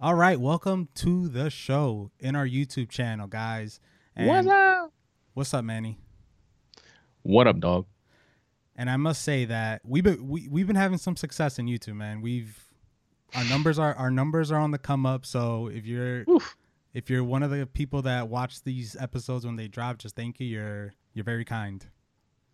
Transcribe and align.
All 0.00 0.14
right, 0.14 0.38
welcome 0.38 0.88
to 0.96 1.28
the 1.28 1.48
show 1.48 2.10
in 2.20 2.36
our 2.36 2.46
YouTube 2.46 2.90
channel, 2.90 3.26
guys. 3.26 3.80
And 4.14 4.28
What's 4.28 4.48
up? 4.48 4.92
What's 5.34 5.54
up, 5.54 5.64
Manny? 5.64 5.98
What 7.22 7.46
up, 7.46 7.60
dog? 7.60 7.86
And 8.76 8.90
I 8.90 8.96
must 8.98 9.22
say 9.22 9.46
that 9.46 9.80
we've 9.84 10.04
been 10.04 10.28
we, 10.28 10.48
we've 10.48 10.66
been 10.66 10.76
having 10.76 10.98
some 10.98 11.16
success 11.16 11.58
in 11.58 11.66
YouTube, 11.66 11.94
man. 11.96 12.20
We've 12.20 12.62
our 13.34 13.44
numbers 13.44 13.78
are 13.78 13.94
our 13.94 14.10
numbers 14.10 14.52
are 14.52 14.60
on 14.60 14.70
the 14.70 14.78
come 14.78 15.06
up. 15.06 15.24
So 15.24 15.68
if 15.68 15.86
you're 15.86 16.24
Oof. 16.28 16.56
if 16.92 17.08
you're 17.08 17.24
one 17.24 17.42
of 17.42 17.50
the 17.50 17.66
people 17.66 18.02
that 18.02 18.28
watch 18.28 18.62
these 18.62 18.96
episodes 19.00 19.46
when 19.46 19.56
they 19.56 19.66
drop, 19.66 19.96
just 19.98 20.14
thank 20.14 20.40
you. 20.40 20.46
You're 20.46 20.92
you're 21.14 21.24
very 21.24 21.44
kind. 21.44 21.84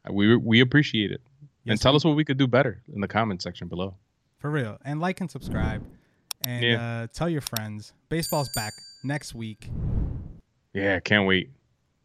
Uh, 0.09 0.13
we 0.13 0.37
we 0.37 0.61
appreciate 0.61 1.11
it. 1.11 1.21
Yes, 1.65 1.73
and 1.73 1.81
tell 1.81 1.93
we- 1.93 1.97
us 1.97 2.05
what 2.05 2.15
we 2.15 2.25
could 2.25 2.39
do 2.39 2.47
better 2.47 2.83
in 2.95 3.01
the 3.01 3.09
comment 3.09 3.43
section 3.43 3.67
below. 3.67 3.97
For 4.39 4.49
real. 4.51 4.79
And 4.85 5.01
like 5.01 5.21
and 5.21 5.31
subscribe. 5.31 5.85
And 6.45 6.65
Yeah. 6.65 7.03
uh, 7.03 7.07
tell 7.13 7.29
your 7.29 7.41
friends. 7.41 7.93
Baseball's 8.09 8.49
back 8.55 8.73
next 9.05 9.35
week. 9.35 9.69
Yeah, 10.75 11.01
can't 11.01 11.27
wait. 11.27 11.51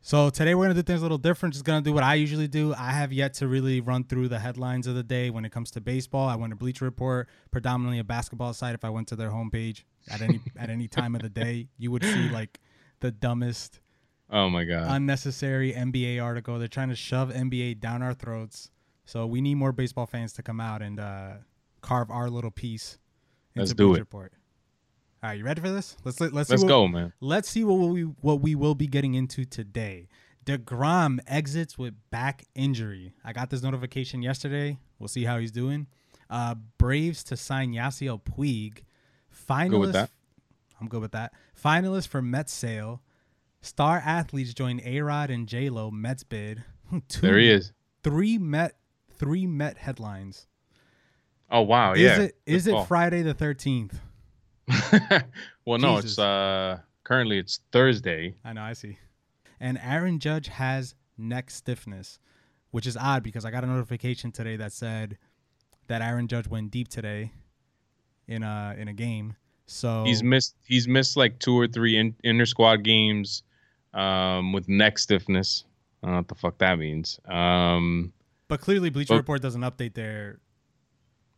So 0.01 0.29
today 0.29 0.55
we're 0.55 0.65
gonna 0.65 0.73
do 0.75 0.83
things 0.83 1.01
a 1.01 1.03
little 1.03 1.17
different. 1.17 1.53
Just 1.53 1.65
gonna 1.65 1.81
do 1.81 1.91
what 1.91 2.03
I 2.03 2.13
usually 2.15 2.47
do. 2.47 2.73
I 2.73 2.91
have 2.91 3.11
yet 3.11 3.33
to 3.35 3.47
really 3.47 3.81
run 3.81 4.03
through 4.05 4.29
the 4.29 4.39
headlines 4.39 4.87
of 4.87 4.95
the 4.95 5.03
day 5.03 5.29
when 5.29 5.43
it 5.43 5.51
comes 5.51 5.69
to 5.71 5.81
baseball. 5.81 6.29
I 6.29 6.35
went 6.35 6.51
to 6.51 6.55
Bleacher 6.55 6.85
Report, 6.85 7.27
predominantly 7.51 7.99
a 7.99 8.03
basketball 8.05 8.53
site. 8.53 8.73
If 8.73 8.85
I 8.85 8.89
went 8.89 9.07
to 9.09 9.15
their 9.17 9.31
homepage 9.31 9.83
at 10.09 10.21
any 10.21 10.39
at 10.57 10.69
any 10.69 10.87
time 10.87 11.13
of 11.15 11.21
the 11.23 11.29
day, 11.29 11.67
you 11.77 11.91
would 11.91 12.03
see 12.03 12.29
like 12.29 12.59
the 13.01 13.11
dumbest, 13.11 13.81
Oh 14.29 14.49
my 14.49 14.63
god. 14.63 14.85
unnecessary 14.89 15.73
NBA 15.73 16.23
article. 16.23 16.57
They're 16.57 16.67
trying 16.69 16.89
to 16.89 16.95
shove 16.95 17.29
NBA 17.31 17.79
down 17.81 18.01
our 18.01 18.13
throats. 18.13 18.69
So 19.05 19.25
we 19.25 19.41
need 19.41 19.55
more 19.55 19.71
baseball 19.73 20.05
fans 20.05 20.31
to 20.33 20.43
come 20.43 20.59
out 20.61 20.81
and 20.81 20.99
uh, 20.99 21.29
carve 21.81 22.09
our 22.11 22.29
little 22.29 22.51
piece. 22.51 22.97
Let's 23.59 23.73
do 23.73 23.93
it. 23.95 23.99
Report. 23.99 24.33
All 25.23 25.29
right, 25.29 25.37
you 25.37 25.43
ready 25.43 25.61
for 25.61 25.69
this? 25.71 25.97
Let's 26.03 26.19
let's 26.21 26.49
Let's 26.49 26.61
what- 26.61 26.67
go, 26.67 26.87
man. 26.87 27.13
Let's 27.19 27.49
see 27.49 27.63
what 27.63 27.75
we 27.89 28.03
what 28.03 28.41
we 28.41 28.55
will 28.55 28.75
be 28.75 28.87
getting 28.87 29.15
into 29.15 29.45
today. 29.45 30.07
Degrom 30.45 31.19
exits 31.27 31.77
with 31.77 31.93
back 32.09 32.45
injury. 32.55 33.13
I 33.25 33.33
got 33.33 33.49
this 33.49 33.61
notification 33.61 34.21
yesterday. 34.21 34.77
We'll 34.99 35.09
see 35.09 35.25
how 35.25 35.39
he's 35.39 35.51
doing. 35.51 35.87
Uh, 36.29 36.55
Braves 36.77 37.23
to 37.25 37.35
sign 37.37 37.73
Yasiel 37.73 38.21
Puig. 38.21 38.83
Finalist. 39.49 39.69
Good 39.71 39.79
with 39.79 39.93
that. 39.93 40.09
I'm 40.79 40.87
good 40.87 41.01
with 41.01 41.11
that. 41.11 41.33
Finalist 41.61 42.07
for 42.07 42.21
Mets 42.21 42.53
sale. 42.53 43.01
Star 43.61 43.97
athletes 44.05 44.53
join 44.53 44.79
A 44.85 45.01
Rod 45.01 45.29
and 45.29 45.47
J 45.47 45.69
Lo 45.69 45.91
Mets 45.91 46.23
bid. 46.23 46.63
Two, 47.09 47.21
There 47.21 47.37
he 47.37 47.49
is. 47.49 47.73
Three 48.03 48.37
Met 48.37 48.77
three 49.11 49.45
Met 49.47 49.77
headlines. 49.77 50.47
Oh 51.49 51.61
wow, 51.61 51.93
is 51.93 52.01
yeah. 52.01 52.21
it 52.21 52.37
is 52.45 52.67
it. 52.67 52.87
Friday 52.87 53.21
the 53.21 53.33
thirteenth? 53.33 53.99
well, 55.65 55.77
no, 55.77 55.95
Jesus. 55.95 56.11
it's 56.11 56.19
uh 56.19 56.79
currently 57.03 57.37
it's 57.39 57.61
Thursday. 57.71 58.35
I 58.43 58.53
know, 58.53 58.61
I 58.61 58.73
see. 58.73 58.97
And 59.59 59.79
Aaron 59.81 60.19
Judge 60.19 60.49
has 60.49 60.93
neck 61.17 61.49
stiffness, 61.49 62.19
which 62.71 62.85
is 62.85 62.97
odd 62.97 63.23
because 63.23 63.45
I 63.45 63.51
got 63.51 63.63
a 63.63 63.67
notification 63.67 64.31
today 64.31 64.57
that 64.57 64.73
said 64.73 65.17
that 65.87 66.01
Aaron 66.01 66.27
Judge 66.27 66.47
went 66.47 66.69
deep 66.71 66.89
today 66.89 67.31
in 68.27 68.43
a 68.43 68.75
in 68.77 68.87
a 68.87 68.93
game. 68.93 69.35
So 69.67 70.03
He's 70.05 70.21
missed 70.23 70.55
he's 70.65 70.87
missed 70.87 71.17
like 71.17 71.39
two 71.39 71.57
or 71.57 71.67
three 71.67 71.97
in, 71.97 72.15
inter 72.23 72.45
squad 72.45 72.83
games 72.83 73.43
um 73.93 74.51
with 74.51 74.67
neck 74.67 74.99
stiffness. 74.99 75.63
I 76.03 76.07
don't 76.07 76.13
know 76.13 76.19
what 76.19 76.27
the 76.27 76.35
fuck 76.35 76.57
that 76.57 76.77
means. 76.77 77.19
Um 77.25 78.11
but 78.49 78.59
clearly 78.61 78.89
Bleacher 78.89 79.13
but- 79.13 79.17
Report 79.17 79.41
doesn't 79.41 79.61
update 79.61 79.93
their 79.93 80.39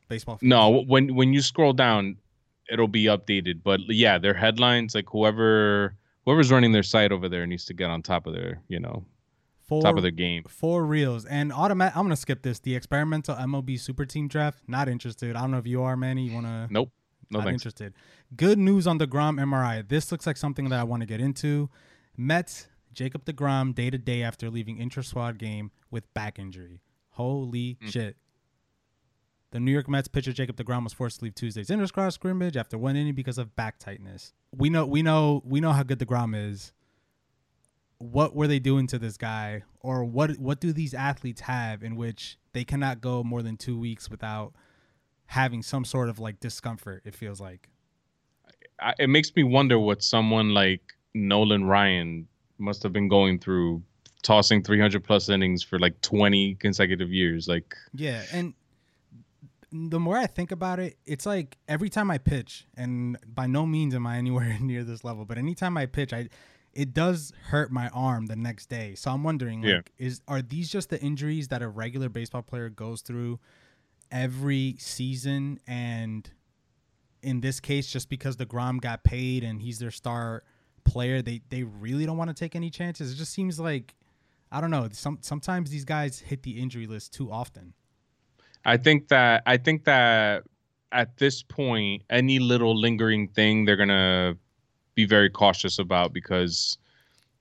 baseball. 0.09 0.37
feeds. 0.37 0.49
No, 0.49 0.83
when 0.87 1.15
when 1.15 1.33
you 1.33 1.41
scroll 1.41 1.73
down, 1.73 2.17
it'll 2.69 2.87
be 2.87 3.05
updated. 3.05 3.61
But 3.63 3.79
yeah, 3.87 4.17
their 4.17 4.33
headlines, 4.33 4.93
like 4.95 5.09
whoever 5.09 5.95
whoever's 6.25 6.51
running 6.51 6.71
their 6.73 6.83
site 6.83 7.11
over 7.11 7.29
there 7.29 7.45
needs 7.47 7.65
to 7.65 7.73
get 7.73 7.89
on 7.89 8.01
top 8.01 8.27
of 8.27 8.33
their, 8.33 8.61
you 8.67 8.79
know, 8.79 9.05
four, 9.67 9.81
top 9.81 9.95
of 9.95 10.01
their 10.01 10.11
game. 10.11 10.43
four 10.47 10.85
reels 10.85 11.25
and 11.25 11.53
automatic. 11.53 11.95
I'm 11.95 12.03
gonna 12.03 12.15
skip 12.15 12.41
this. 12.41 12.59
The 12.59 12.75
experimental 12.75 13.35
MLB 13.35 13.79
Super 13.79 14.05
Team 14.05 14.27
Draft. 14.27 14.59
Not 14.67 14.89
interested. 14.89 15.35
I 15.35 15.41
don't 15.41 15.51
know 15.51 15.57
if 15.59 15.67
you 15.67 15.81
are, 15.83 15.95
Manny. 15.95 16.27
You 16.27 16.33
wanna? 16.33 16.67
Nope. 16.69 16.91
No 17.31 17.39
not 17.39 17.45
thanks. 17.45 17.61
interested. 17.61 17.93
Good 18.35 18.57
news 18.57 18.87
on 18.87 18.97
DeGrom 18.97 19.39
MRI. 19.39 19.87
This 19.87 20.11
looks 20.11 20.25
like 20.25 20.35
something 20.35 20.69
that 20.69 20.79
I 20.79 20.83
want 20.83 21.01
to 21.01 21.05
get 21.05 21.21
into. 21.21 21.69
Mets, 22.17 22.67
Jacob 22.91 23.23
DeGrom, 23.23 23.75
day 23.75 23.91
to 23.91 23.99
day 23.99 24.23
after 24.23 24.49
leaving 24.49 24.79
intra 24.79 25.03
squad 25.03 25.37
game 25.37 25.69
with 25.91 26.11
back 26.15 26.39
injury. 26.39 26.81
Holy 27.11 27.77
Hmm. 27.81 27.87
shit. 27.89 28.17
The 29.51 29.59
New 29.59 29.71
York 29.71 29.89
Mets 29.89 30.07
pitcher 30.07 30.31
Jacob 30.31 30.57
DeGrom 30.57 30.83
was 30.83 30.93
forced 30.93 31.19
to 31.19 31.25
leave 31.25 31.35
Tuesday's 31.35 31.69
inter 31.69 31.87
squad 31.87 32.09
scrimmage 32.09 32.55
after 32.55 32.77
one 32.77 32.95
inning 32.95 33.15
because 33.15 33.37
of 33.37 33.55
back 33.55 33.79
tightness. 33.79 34.33
We 34.55 34.69
know 34.69 34.85
we 34.85 35.01
know 35.01 35.41
we 35.45 35.59
know 35.59 35.71
how 35.71 35.83
good 35.83 35.99
DeGrom 35.99 36.35
is. 36.49 36.71
What 37.97 38.35
were 38.35 38.47
they 38.47 38.59
doing 38.59 38.87
to 38.87 38.99
this 38.99 39.17
guy 39.17 39.63
or 39.81 40.05
what 40.05 40.37
what 40.37 40.59
do 40.59 40.71
these 40.71 40.93
athletes 40.93 41.41
have 41.41 41.83
in 41.83 41.95
which 41.95 42.37
they 42.53 42.63
cannot 42.63 43.01
go 43.01 43.23
more 43.23 43.41
than 43.41 43.57
2 43.57 43.77
weeks 43.77 44.09
without 44.09 44.53
having 45.25 45.61
some 45.61 45.83
sort 45.83 46.09
of 46.09 46.17
like 46.17 46.39
discomfort 46.39 47.03
it 47.05 47.13
feels 47.13 47.39
like 47.39 47.69
I, 48.81 48.93
it 48.99 49.09
makes 49.09 49.35
me 49.35 49.43
wonder 49.43 49.79
what 49.79 50.03
someone 50.03 50.53
like 50.53 50.81
Nolan 51.13 51.65
Ryan 51.65 52.27
must 52.57 52.83
have 52.83 52.93
been 52.93 53.07
going 53.07 53.39
through, 53.39 53.81
tossing 54.23 54.63
300 54.63 55.03
plus 55.03 55.29
innings 55.29 55.63
for 55.63 55.79
like 55.79 55.99
20 56.01 56.55
consecutive 56.55 57.11
years. 57.11 57.47
Like, 57.47 57.75
yeah 57.93 58.23
and 58.31 58.53
the 59.71 59.99
more 59.99 60.17
i 60.17 60.25
think 60.25 60.51
about 60.51 60.79
it 60.79 60.97
it's 61.05 61.25
like 61.25 61.57
every 61.67 61.89
time 61.89 62.09
i 62.09 62.17
pitch 62.17 62.65
and 62.75 63.17
by 63.27 63.45
no 63.45 63.65
means 63.65 63.93
am 63.93 64.07
i 64.07 64.17
anywhere 64.23 64.57
near 64.59 64.83
this 64.83 65.03
level 65.03 65.25
but 65.25 65.37
anytime 65.37 65.77
i 65.77 65.85
pitch 65.85 66.11
i 66.13 66.27
it 66.73 66.93
does 66.93 67.33
hurt 67.47 67.71
my 67.71 67.89
arm 67.89 68.27
the 68.27 68.35
next 68.35 68.67
day. 68.67 68.95
So 68.95 69.11
i'm 69.11 69.23
wondering 69.23 69.61
like 69.61 69.91
is 69.97 70.21
are 70.27 70.41
these 70.41 70.69
just 70.69 70.89
the 70.89 70.99
injuries 71.01 71.47
that 71.49 71.61
a 71.61 71.67
regular 71.67 72.09
baseball 72.09 72.41
player 72.41 72.69
goes 72.69 73.01
through 73.01 73.39
every 74.11 74.75
season? 74.79 75.59
And 75.67 76.29
in 77.21 77.41
this 77.41 77.59
case 77.59 77.91
just 77.91 78.09
because 78.09 78.37
DeGrom 78.37 78.79
got 78.79 79.03
paid 79.03 79.43
and 79.43 79.61
he's 79.61 79.79
their 79.79 79.91
star 79.91 80.43
player 80.85 81.21
they 81.21 81.41
they 81.49 81.63
really 81.63 82.05
don't 82.05 82.17
want 82.17 82.29
to 82.29 82.33
take 82.33 82.55
any 82.55 82.69
chances? 82.69 83.11
It 83.11 83.15
just 83.15 83.33
seems 83.33 83.59
like 83.59 83.95
i 84.51 84.59
don't 84.59 84.71
know 84.71 84.87
some 84.91 85.19
sometimes 85.21 85.69
these 85.69 85.85
guys 85.85 86.19
hit 86.19 86.43
the 86.43 86.59
injury 86.59 86.87
list 86.87 87.13
too 87.13 87.31
often 87.31 87.73
I 88.69 88.77
think 88.77 89.07
that 89.07 89.41
I 89.47 89.57
think 89.57 89.85
that 89.85 90.43
at 90.91 91.17
this 91.17 91.41
point, 91.41 92.03
any 92.09 92.37
little 92.37 92.79
lingering 92.79 93.27
thing 93.27 93.65
they're 93.65 93.75
gonna 93.75 94.37
be 94.93 95.05
very 95.05 95.29
cautious 95.29 95.79
about 95.79 96.13
because 96.13 96.77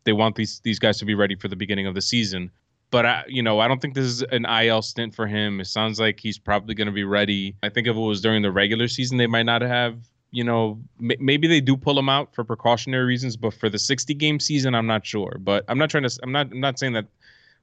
they 0.05 0.15
want 0.15 0.37
these 0.37 0.61
these 0.65 0.79
guys 0.79 0.97
to 0.99 1.05
be 1.05 1.15
ready 1.15 1.35
for 1.35 1.49
the 1.49 1.57
beginning 1.57 1.87
of 1.87 1.95
the 1.95 2.01
season. 2.01 2.51
But 2.91 3.05
I, 3.05 3.25
you 3.29 3.43
know, 3.43 3.61
I 3.61 3.69
don't 3.69 3.83
think 3.83 3.93
this 3.95 4.07
is 4.07 4.23
an 4.23 4.47
IL 4.47 4.81
stint 4.81 5.15
for 5.15 5.27
him. 5.27 5.61
It 5.61 5.67
sounds 5.67 6.01
like 6.01 6.19
he's 6.19 6.39
probably 6.39 6.75
going 6.75 6.87
to 6.87 6.93
be 6.93 7.05
ready. 7.05 7.55
I 7.63 7.69
think 7.69 7.87
if 7.87 7.95
it 7.95 8.01
was 8.01 8.23
during 8.23 8.41
the 8.41 8.51
regular 8.51 8.89
season, 8.89 9.19
they 9.19 9.27
might 9.27 9.43
not 9.43 9.61
have. 9.61 9.99
You 10.31 10.45
know, 10.45 10.81
m- 10.99 11.21
maybe 11.21 11.47
they 11.47 11.61
do 11.61 11.77
pull 11.77 11.99
him 11.99 12.09
out 12.09 12.35
for 12.35 12.45
precautionary 12.45 13.05
reasons, 13.05 13.37
but 13.37 13.53
for 13.53 13.69
the 13.69 13.79
60 13.79 14.15
game 14.15 14.41
season, 14.41 14.75
I'm 14.75 14.87
not 14.87 15.05
sure. 15.05 15.37
But 15.39 15.65
I'm 15.69 15.77
not 15.77 15.91
trying 15.91 16.05
to. 16.05 16.19
I'm 16.23 16.33
not. 16.33 16.51
I'm 16.51 16.61
not 16.61 16.79
saying 16.79 16.95
that 16.95 17.07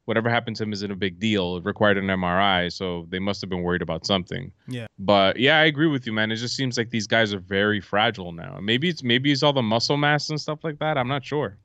whatever 0.06 0.30
happened 0.30 0.56
to 0.58 0.64
him 0.64 0.74
isn't 0.74 0.92
a 0.92 0.96
big 0.96 1.20
deal. 1.20 1.58
It 1.58 1.66
required 1.66 1.98
an 1.98 2.06
MRI, 2.06 2.72
so 2.72 3.06
they 3.10 3.20
must 3.20 3.42
have 3.42 3.50
been 3.50 3.62
worried 3.64 3.82
about 3.82 4.06
something. 4.06 4.52
Yeah. 4.68 4.88
But 4.98 5.38
yeah, 5.38 5.58
I 5.60 5.66
agree 5.66 5.88
with 5.88 6.06
you, 6.08 6.14
man. 6.14 6.32
It 6.32 6.38
just 6.38 6.56
seems 6.56 6.78
like 6.78 6.90
these 6.92 7.08
guys 7.08 7.34
are 7.34 7.40
very 7.40 7.82
fragile 7.82 8.32
now. 8.32 8.60
Maybe 8.62 8.90
it's 8.90 9.04
maybe 9.04 9.32
it's 9.32 9.44
all 9.44 9.54
the 9.54 9.62
muscle 9.64 9.98
mass 9.98 10.30
and 10.30 10.40
stuff 10.40 10.60
like 10.64 10.80
that. 10.80 10.98
I'm 10.98 11.08
not 11.08 11.26
sure. 11.26 11.58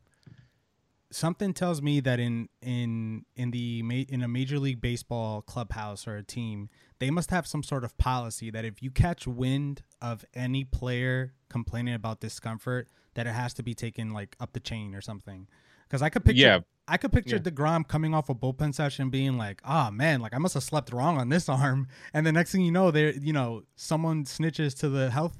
something 1.12 1.52
tells 1.52 1.82
me 1.82 1.98
that 2.00 2.20
in 2.20 2.48
in 2.62 3.24
in 3.34 3.50
the 3.50 3.80
in 4.08 4.22
a 4.22 4.28
major 4.28 4.58
league 4.58 4.80
baseball 4.80 5.42
clubhouse 5.42 6.06
or 6.06 6.16
a 6.16 6.22
team 6.22 6.68
they 7.00 7.10
must 7.10 7.30
have 7.30 7.46
some 7.46 7.62
sort 7.64 7.82
of 7.82 7.96
policy 7.98 8.48
that 8.50 8.64
if 8.64 8.80
you 8.82 8.90
catch 8.92 9.26
wind 9.26 9.82
of 10.00 10.24
any 10.34 10.62
player 10.62 11.32
complaining 11.48 11.94
about 11.94 12.20
discomfort 12.20 12.86
that 13.14 13.26
it 13.26 13.32
has 13.32 13.52
to 13.54 13.62
be 13.62 13.74
taken 13.74 14.10
like 14.12 14.36
up 14.38 14.52
the 14.52 14.60
chain 14.60 14.94
or 14.94 15.00
something 15.00 15.48
because 15.88 16.00
i 16.00 16.08
could 16.08 16.24
picture 16.24 16.42
Yeah. 16.42 16.58
I 16.90 16.96
could 16.96 17.12
picture 17.12 17.36
Yeah. 17.36 17.42
DeGrom 17.42 17.86
coming 17.88 18.12
off 18.14 18.28
a 18.28 18.34
bullpen 18.34 18.74
session 18.74 19.08
being 19.10 19.38
like 19.38 19.62
oh 19.64 19.90
man 19.90 20.20
like 20.20 20.34
i 20.34 20.38
must 20.38 20.54
have 20.54 20.62
slept 20.62 20.92
wrong 20.92 21.18
on 21.18 21.28
this 21.30 21.48
arm 21.60 21.88
and 22.12 22.26
the 22.26 22.32
next 22.32 22.52
thing 22.52 22.60
you 22.62 22.72
know 22.72 22.90
there 22.90 23.12
you 23.12 23.32
know 23.32 23.62
someone 23.76 24.24
snitches 24.24 24.76
to 24.80 24.88
the 24.88 25.10
health 25.10 25.36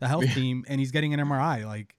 the 0.00 0.08
health 0.08 0.24
Yeah. 0.26 0.34
team 0.34 0.64
and 0.68 0.80
he's 0.80 0.90
getting 0.90 1.14
an 1.14 1.20
mri 1.20 1.64
like 1.66 1.94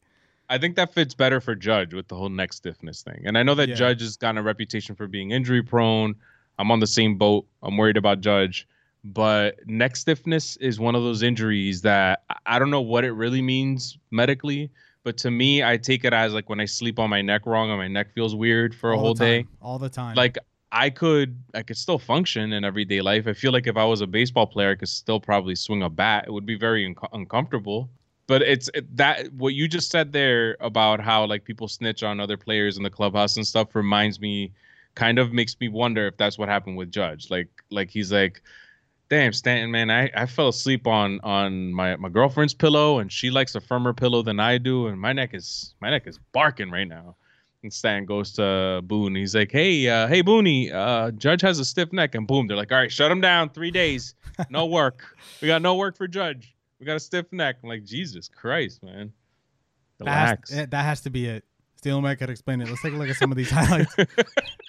I 0.48 0.60
think 0.60 0.76
that 0.76 0.94
fits 0.94 1.16
better 1.16 1.42
for 1.42 1.56
Judge 1.56 1.96
with 1.96 2.08
the 2.08 2.16
whole 2.16 2.30
neck 2.30 2.54
stiffness 2.54 3.02
thing. 3.02 3.24
And 3.26 3.36
I 3.36 3.42
know 3.42 3.56
that 3.56 3.68
Yeah. 3.68 3.74
Judge 3.74 4.02
has 4.02 4.16
gotten 4.16 4.38
a 4.38 4.44
reputation 4.44 4.94
for 4.94 5.08
being 5.08 5.32
injury 5.32 5.64
prone. 5.64 6.14
I'm 6.60 6.70
on 6.70 6.80
the 6.80 6.86
same 6.86 7.18
boat. 7.18 7.48
I'm 7.64 7.78
worried 7.78 7.98
about 7.98 8.22
Judge. 8.22 8.68
But 9.04 9.56
neck 9.66 9.96
stiffness 9.96 10.56
is 10.58 10.80
one 10.80 10.94
of 10.94 11.02
those 11.02 11.24
injuries 11.24 11.82
that 11.82 12.22
I 12.46 12.60
don't 12.60 12.70
know 12.70 12.82
what 12.82 13.04
it 13.06 13.14
really 13.14 13.42
means 13.42 13.98
medically. 14.12 14.70
But 15.06 15.18
to 15.20 15.32
me, 15.32 15.64
I 15.64 15.78
take 15.78 16.04
it 16.04 16.14
as 16.14 16.34
like 16.34 16.50
when 16.50 16.60
I 16.60 16.66
sleep 16.66 17.00
on 17.00 17.10
my 17.10 17.22
neck 17.22 17.46
wrong 17.46 17.70
and 17.70 17.80
my 17.80 17.88
neck 17.88 18.14
feels 18.14 18.36
weird 18.36 18.76
for 18.76 18.92
a 18.92 18.98
all 18.98 19.04
whole 19.04 19.14
day. 19.14 19.48
all 19.62 19.80
the 19.80 19.90
time 19.90 20.16
Like 20.16 20.38
I 20.72 20.90
could, 20.90 21.42
I 21.54 21.64
could 21.64 21.78
still 21.78 22.00
function 22.00 22.52
in 22.54 22.66
everyday 22.66 23.02
life. 23.02 23.28
I 23.28 23.34
feel 23.34 23.54
like 23.54 23.68
if 23.68 23.78
I 23.78 23.86
was 23.86 24.02
a 24.02 24.08
baseball 24.08 24.48
player, 24.48 24.72
I 24.72 24.76
could 24.76 24.90
still 24.90 25.20
probably 25.22 25.56
swing 25.56 25.84
a 25.84 25.90
bat. 25.90 26.26
It 26.28 26.32
would 26.32 26.46
be 26.46 26.58
very 26.58 26.86
unco 26.86 27.08
uncomfortable. 27.14 27.90
but 28.28 28.42
it's 28.42 28.70
it, 28.74 28.98
that 28.98 29.32
what 29.34 29.54
you 29.54 29.68
just 29.68 29.92
said 29.92 30.12
there 30.12 30.58
about 30.60 31.00
how 31.00 31.26
like 31.26 31.44
people 31.46 31.68
snitch 31.68 32.04
on 32.04 32.20
other 32.20 32.38
players 32.38 32.78
in 32.78 32.84
the 32.84 32.90
clubhouse 32.90 33.38
and 33.38 33.46
stuff 33.48 33.76
reminds 33.76 34.20
me 34.20 34.52
kind 34.96 35.20
of 35.20 35.34
makes 35.34 35.56
me 35.60 35.68
wonder 35.70 36.08
if 36.08 36.18
that's 36.18 36.38
what 36.40 36.50
happened 36.50 36.78
with 36.78 36.92
Judge. 36.92 37.30
Like 37.30 37.50
like 37.70 37.92
he's 37.92 38.12
like 38.12 38.42
damn 39.10 39.34
Stanton 39.34 39.72
man, 39.72 39.90
I, 39.90 40.10
I 40.16 40.26
fell 40.26 40.50
asleep 40.50 40.88
on 40.88 41.20
on 41.22 41.72
my, 41.74 41.96
my 41.98 42.10
girlfriend's 42.10 42.54
pillow 42.54 43.00
and 43.00 43.12
she 43.12 43.30
likes 43.30 43.56
a 43.56 43.62
firmer 43.62 43.94
pillow 43.94 44.22
than 44.22 44.40
I 44.40 44.58
do 44.58 44.88
and 44.88 45.00
my 45.00 45.14
neck 45.14 45.34
is 45.34 45.76
my 45.82 45.90
neck 45.90 46.08
is 46.08 46.20
barking 46.32 46.72
right 46.72 46.88
now. 46.88 47.16
And 47.64 47.74
Stan 47.74 48.06
goes 48.06 48.32
to 48.34 48.82
Boone. 48.84 49.16
He's 49.16 49.34
like, 49.34 49.52
"Hey, 49.52 49.90
uh, 49.90 50.08
hey, 50.08 50.22
Booney, 50.22 50.72
uh, 50.72 51.10
Judge 51.10 51.42
has 51.42 51.58
a 51.58 51.66
stiff 51.66 51.92
neck." 51.92 52.14
And 52.14 52.28
boom, 52.28 52.46
they're 52.46 52.56
like, 52.56 52.72
"All 52.72 52.78
right, 52.78 52.92
shut 52.92 53.12
him 53.12 53.22
down. 53.22 53.50
Three 53.50 53.72
days, 53.72 54.14
no 54.52 54.66
work. 54.68 55.04
we 55.42 55.48
got 55.48 55.64
no 55.64 55.74
work 55.74 55.98
for 55.98 56.08
Judge. 56.08 56.56
We 56.80 56.86
got 56.86 56.96
a 56.96 57.00
stiff 57.00 57.26
neck." 57.32 57.56
I'm 57.64 57.70
like, 57.70 57.84
Jesus 57.84 58.30
Christ, 58.30 58.84
man. 58.84 59.12
Relax. 60.00 60.52
That 60.52 60.56
has, 60.56 60.70
that 60.70 60.86
has 60.86 61.02
to 61.02 61.10
be 61.10 61.26
it. 61.26 61.44
Steel 61.78 62.02
Mac 62.02 62.20
could 62.20 62.30
explain 62.30 62.62
it. 62.62 62.70
Let's 62.70 62.82
take 62.82 62.94
a 62.94 62.98
look 62.98 63.10
at 63.10 63.16
some 63.16 63.32
of 63.32 63.38
these 63.38 63.50
highlights. 63.50 63.96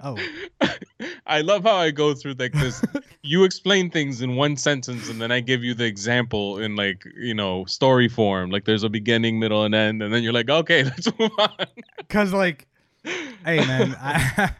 Oh. 0.00 0.18
I 1.26 1.40
love 1.40 1.64
how 1.64 1.76
I 1.76 1.90
go 1.90 2.14
through 2.14 2.34
like 2.38 2.52
this. 2.52 2.82
you 3.22 3.44
explain 3.44 3.90
things 3.90 4.22
in 4.22 4.36
one 4.36 4.56
sentence, 4.56 5.08
and 5.08 5.20
then 5.20 5.32
I 5.32 5.40
give 5.40 5.64
you 5.64 5.74
the 5.74 5.84
example 5.84 6.58
in 6.58 6.76
like 6.76 7.04
you 7.16 7.34
know 7.34 7.64
story 7.64 8.08
form. 8.08 8.50
Like 8.50 8.64
there's 8.64 8.82
a 8.82 8.88
beginning, 8.88 9.38
middle, 9.38 9.64
and 9.64 9.74
end, 9.74 10.02
and 10.02 10.12
then 10.12 10.22
you're 10.22 10.32
like, 10.32 10.50
okay, 10.50 10.84
let's 10.84 11.08
move 11.18 11.32
on. 11.38 11.66
Cause 12.08 12.32
like, 12.32 12.66
hey 13.04 13.58
man, 13.66 13.96
I 14.00 14.52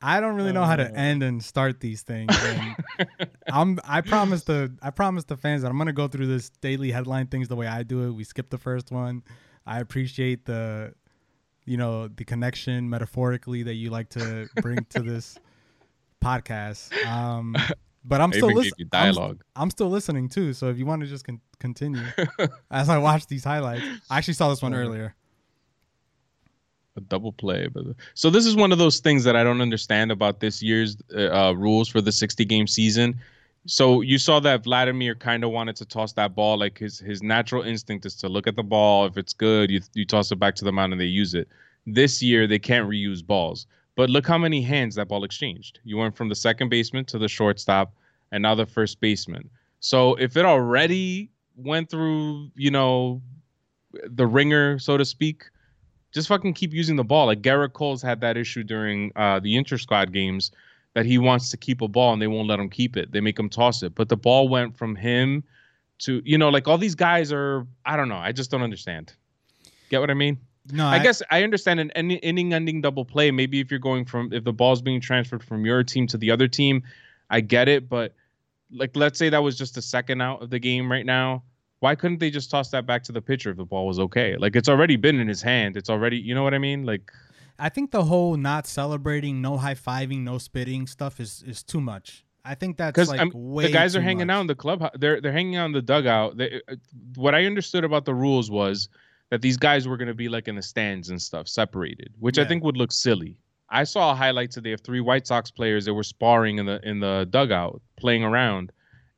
I 0.00 0.20
don't 0.20 0.34
really 0.34 0.52
know 0.52 0.64
how 0.64 0.76
to 0.76 0.88
uh. 0.88 0.94
end 0.94 1.22
and 1.22 1.42
start 1.42 1.80
these 1.80 2.02
things. 2.02 2.34
I'm 3.48 3.78
I 3.84 4.00
promise 4.00 4.44
the 4.44 4.72
I 4.80 4.90
promise 4.90 5.24
the 5.24 5.36
fans 5.36 5.62
that 5.62 5.70
I'm 5.70 5.78
gonna 5.78 5.92
go 5.92 6.08
through 6.08 6.26
this 6.26 6.50
daily 6.60 6.90
headline 6.90 7.26
things 7.26 7.48
the 7.48 7.56
way 7.56 7.66
I 7.66 7.82
do 7.82 8.04
it. 8.04 8.10
We 8.12 8.24
skip 8.24 8.50
the 8.50 8.58
first 8.58 8.90
one. 8.90 9.22
I 9.66 9.80
appreciate 9.80 10.44
the 10.44 10.94
you 11.64 11.76
know 11.76 12.08
the 12.08 12.24
connection 12.24 12.88
metaphorically 12.88 13.62
that 13.64 13.74
you 13.74 13.90
like 13.90 14.08
to 14.10 14.48
bring 14.56 14.84
to 14.90 15.00
this 15.00 15.38
podcast. 16.24 16.92
Um, 17.06 17.56
but 18.04 18.20
I'm 18.20 18.32
still 18.32 18.52
listening. 18.52 18.88
Dialogue. 18.90 19.42
I'm, 19.54 19.62
I'm, 19.62 19.70
still 19.70 19.88
listening 19.88 20.28
too. 20.28 20.52
So 20.52 20.68
if 20.68 20.78
you 20.78 20.86
want 20.86 21.02
to 21.02 21.08
just 21.08 21.24
con- 21.24 21.40
continue 21.58 22.02
as 22.70 22.88
I 22.88 22.98
watch 22.98 23.26
these 23.26 23.44
highlights, 23.44 23.84
I 24.10 24.18
actually 24.18 24.34
saw 24.34 24.50
this 24.50 24.62
one 24.62 24.74
earlier. 24.74 25.14
A 26.96 27.00
double 27.00 27.32
play, 27.32 27.68
but 27.68 27.84
so 28.12 28.28
this 28.28 28.44
is 28.44 28.54
one 28.54 28.70
of 28.70 28.76
those 28.76 29.00
things 29.00 29.24
that 29.24 29.34
I 29.34 29.42
don't 29.42 29.62
understand 29.62 30.12
about 30.12 30.40
this 30.40 30.62
year's 30.62 30.96
uh, 31.14 31.48
uh 31.48 31.52
rules 31.52 31.88
for 31.88 32.02
the 32.02 32.12
60 32.12 32.44
game 32.44 32.66
season. 32.66 33.18
So 33.66 34.00
you 34.00 34.18
saw 34.18 34.40
that 34.40 34.64
Vladimir 34.64 35.14
kind 35.14 35.44
of 35.44 35.50
wanted 35.50 35.76
to 35.76 35.84
toss 35.84 36.12
that 36.14 36.34
ball. 36.34 36.58
Like 36.58 36.78
his 36.78 36.98
his 36.98 37.22
natural 37.22 37.62
instinct 37.62 38.04
is 38.06 38.16
to 38.16 38.28
look 38.28 38.46
at 38.46 38.56
the 38.56 38.62
ball. 38.62 39.06
If 39.06 39.16
it's 39.16 39.32
good, 39.32 39.70
you 39.70 39.80
you 39.94 40.04
toss 40.04 40.32
it 40.32 40.36
back 40.36 40.56
to 40.56 40.64
the 40.64 40.72
mound 40.72 40.92
and 40.92 41.00
they 41.00 41.06
use 41.06 41.34
it. 41.34 41.48
This 41.86 42.22
year 42.22 42.46
they 42.46 42.58
can't 42.58 42.88
reuse 42.88 43.24
balls. 43.24 43.66
But 43.94 44.10
look 44.10 44.26
how 44.26 44.38
many 44.38 44.62
hands 44.62 44.94
that 44.96 45.08
ball 45.08 45.22
exchanged. 45.22 45.78
You 45.84 45.96
went 45.96 46.16
from 46.16 46.28
the 46.28 46.34
second 46.34 46.70
baseman 46.70 47.04
to 47.06 47.18
the 47.18 47.28
shortstop, 47.28 47.94
and 48.32 48.42
now 48.42 48.54
the 48.54 48.66
first 48.66 49.00
baseman. 49.00 49.50
So 49.80 50.14
if 50.14 50.36
it 50.36 50.44
already 50.44 51.30
went 51.56 51.90
through, 51.90 52.50
you 52.56 52.70
know, 52.70 53.20
the 54.06 54.26
ringer, 54.26 54.78
so 54.78 54.96
to 54.96 55.04
speak, 55.04 55.44
just 56.12 56.28
fucking 56.28 56.54
keep 56.54 56.72
using 56.72 56.96
the 56.96 57.04
ball. 57.04 57.26
Like 57.26 57.42
Gerrit 57.42 57.74
Cole's 57.74 58.02
had 58.02 58.20
that 58.22 58.36
issue 58.36 58.62
during 58.64 59.12
uh, 59.14 59.40
the 59.40 59.56
inter 59.56 59.76
squad 59.78 60.12
games 60.12 60.50
that 60.94 61.06
he 61.06 61.18
wants 61.18 61.50
to 61.50 61.56
keep 61.56 61.80
a 61.80 61.88
ball 61.88 62.12
and 62.12 62.20
they 62.20 62.26
won't 62.26 62.48
let 62.48 62.58
him 62.58 62.68
keep 62.68 62.96
it. 62.96 63.12
They 63.12 63.20
make 63.20 63.38
him 63.38 63.48
toss 63.48 63.82
it. 63.82 63.94
But 63.94 64.08
the 64.08 64.16
ball 64.16 64.48
went 64.48 64.76
from 64.76 64.94
him 64.94 65.42
to, 66.00 66.20
you 66.24 66.36
know, 66.36 66.48
like 66.48 66.68
all 66.68 66.78
these 66.78 66.94
guys 66.94 67.32
are, 67.32 67.66
I 67.86 67.96
don't 67.96 68.08
know. 68.08 68.16
I 68.16 68.32
just 68.32 68.50
don't 68.50 68.62
understand. 68.62 69.14
Get 69.88 70.00
what 70.00 70.10
I 70.10 70.14
mean? 70.14 70.38
No, 70.70 70.86
I, 70.86 70.96
I 70.96 70.98
guess 70.98 71.22
I 71.30 71.42
understand 71.42 71.80
an 71.80 71.90
inning 71.90 72.52
ending 72.54 72.80
double 72.80 73.04
play. 73.04 73.30
Maybe 73.30 73.60
if 73.60 73.70
you're 73.70 73.80
going 73.80 74.04
from, 74.04 74.32
if 74.32 74.44
the 74.44 74.52
ball's 74.52 74.82
being 74.82 75.00
transferred 75.00 75.42
from 75.42 75.64
your 75.64 75.82
team 75.82 76.06
to 76.08 76.18
the 76.18 76.30
other 76.30 76.46
team, 76.46 76.82
I 77.30 77.40
get 77.40 77.68
it. 77.68 77.88
But 77.88 78.14
like, 78.70 78.94
let's 78.94 79.18
say 79.18 79.28
that 79.28 79.42
was 79.42 79.56
just 79.56 79.76
a 79.76 79.82
second 79.82 80.20
out 80.20 80.42
of 80.42 80.50
the 80.50 80.58
game 80.58 80.90
right 80.90 81.06
now. 81.06 81.42
Why 81.80 81.96
couldn't 81.96 82.20
they 82.20 82.30
just 82.30 82.48
toss 82.48 82.70
that 82.70 82.86
back 82.86 83.02
to 83.04 83.12
the 83.12 83.20
pitcher 83.20 83.50
if 83.50 83.56
the 83.56 83.64
ball 83.64 83.88
was 83.88 83.98
okay? 83.98 84.36
Like, 84.36 84.54
it's 84.54 84.68
already 84.68 84.94
been 84.94 85.18
in 85.18 85.26
his 85.26 85.42
hand. 85.42 85.76
It's 85.76 85.90
already, 85.90 86.16
you 86.16 86.32
know 86.32 86.44
what 86.44 86.54
I 86.54 86.58
mean? 86.58 86.84
Like, 86.84 87.10
I 87.62 87.68
think 87.68 87.92
the 87.92 88.02
whole 88.02 88.36
not 88.36 88.66
celebrating, 88.66 89.40
no 89.40 89.56
high 89.56 89.76
fiving, 89.76 90.24
no 90.24 90.38
spitting 90.38 90.88
stuff 90.88 91.20
is 91.20 91.44
is 91.46 91.62
too 91.62 91.80
much. 91.80 92.24
I 92.44 92.56
think 92.56 92.76
that's 92.76 93.08
like 93.08 93.32
the 93.32 93.70
guys 93.72 93.94
are 93.94 94.00
hanging 94.00 94.26
much. 94.26 94.34
out 94.34 94.40
in 94.40 94.46
the 94.48 94.56
club. 94.56 94.90
They're 94.98 95.20
they're 95.20 95.32
hanging 95.32 95.54
out 95.54 95.66
in 95.66 95.72
the 95.72 95.80
dugout. 95.80 96.36
They, 96.36 96.60
uh, 96.68 96.74
what 97.14 97.36
I 97.36 97.44
understood 97.44 97.84
about 97.84 98.04
the 98.04 98.14
rules 98.14 98.50
was 98.50 98.88
that 99.30 99.42
these 99.42 99.56
guys 99.56 99.86
were 99.86 99.96
going 99.96 100.08
to 100.08 100.14
be 100.14 100.28
like 100.28 100.48
in 100.48 100.56
the 100.56 100.62
stands 100.62 101.08
and 101.10 101.22
stuff, 101.22 101.46
separated, 101.46 102.12
which 102.18 102.36
yeah. 102.36 102.44
I 102.44 102.48
think 102.48 102.64
would 102.64 102.76
look 102.76 102.90
silly. 102.90 103.38
I 103.70 103.84
saw 103.84 104.12
highlights 104.12 104.56
of 104.56 104.64
they 104.64 104.70
have 104.70 104.80
three 104.80 105.00
White 105.00 105.28
Sox 105.28 105.52
players 105.52 105.84
that 105.84 105.94
were 105.94 106.02
sparring 106.02 106.58
in 106.58 106.66
the 106.66 106.80
in 106.82 106.98
the 106.98 107.28
dugout, 107.30 107.80
playing 107.96 108.24
around, 108.24 108.72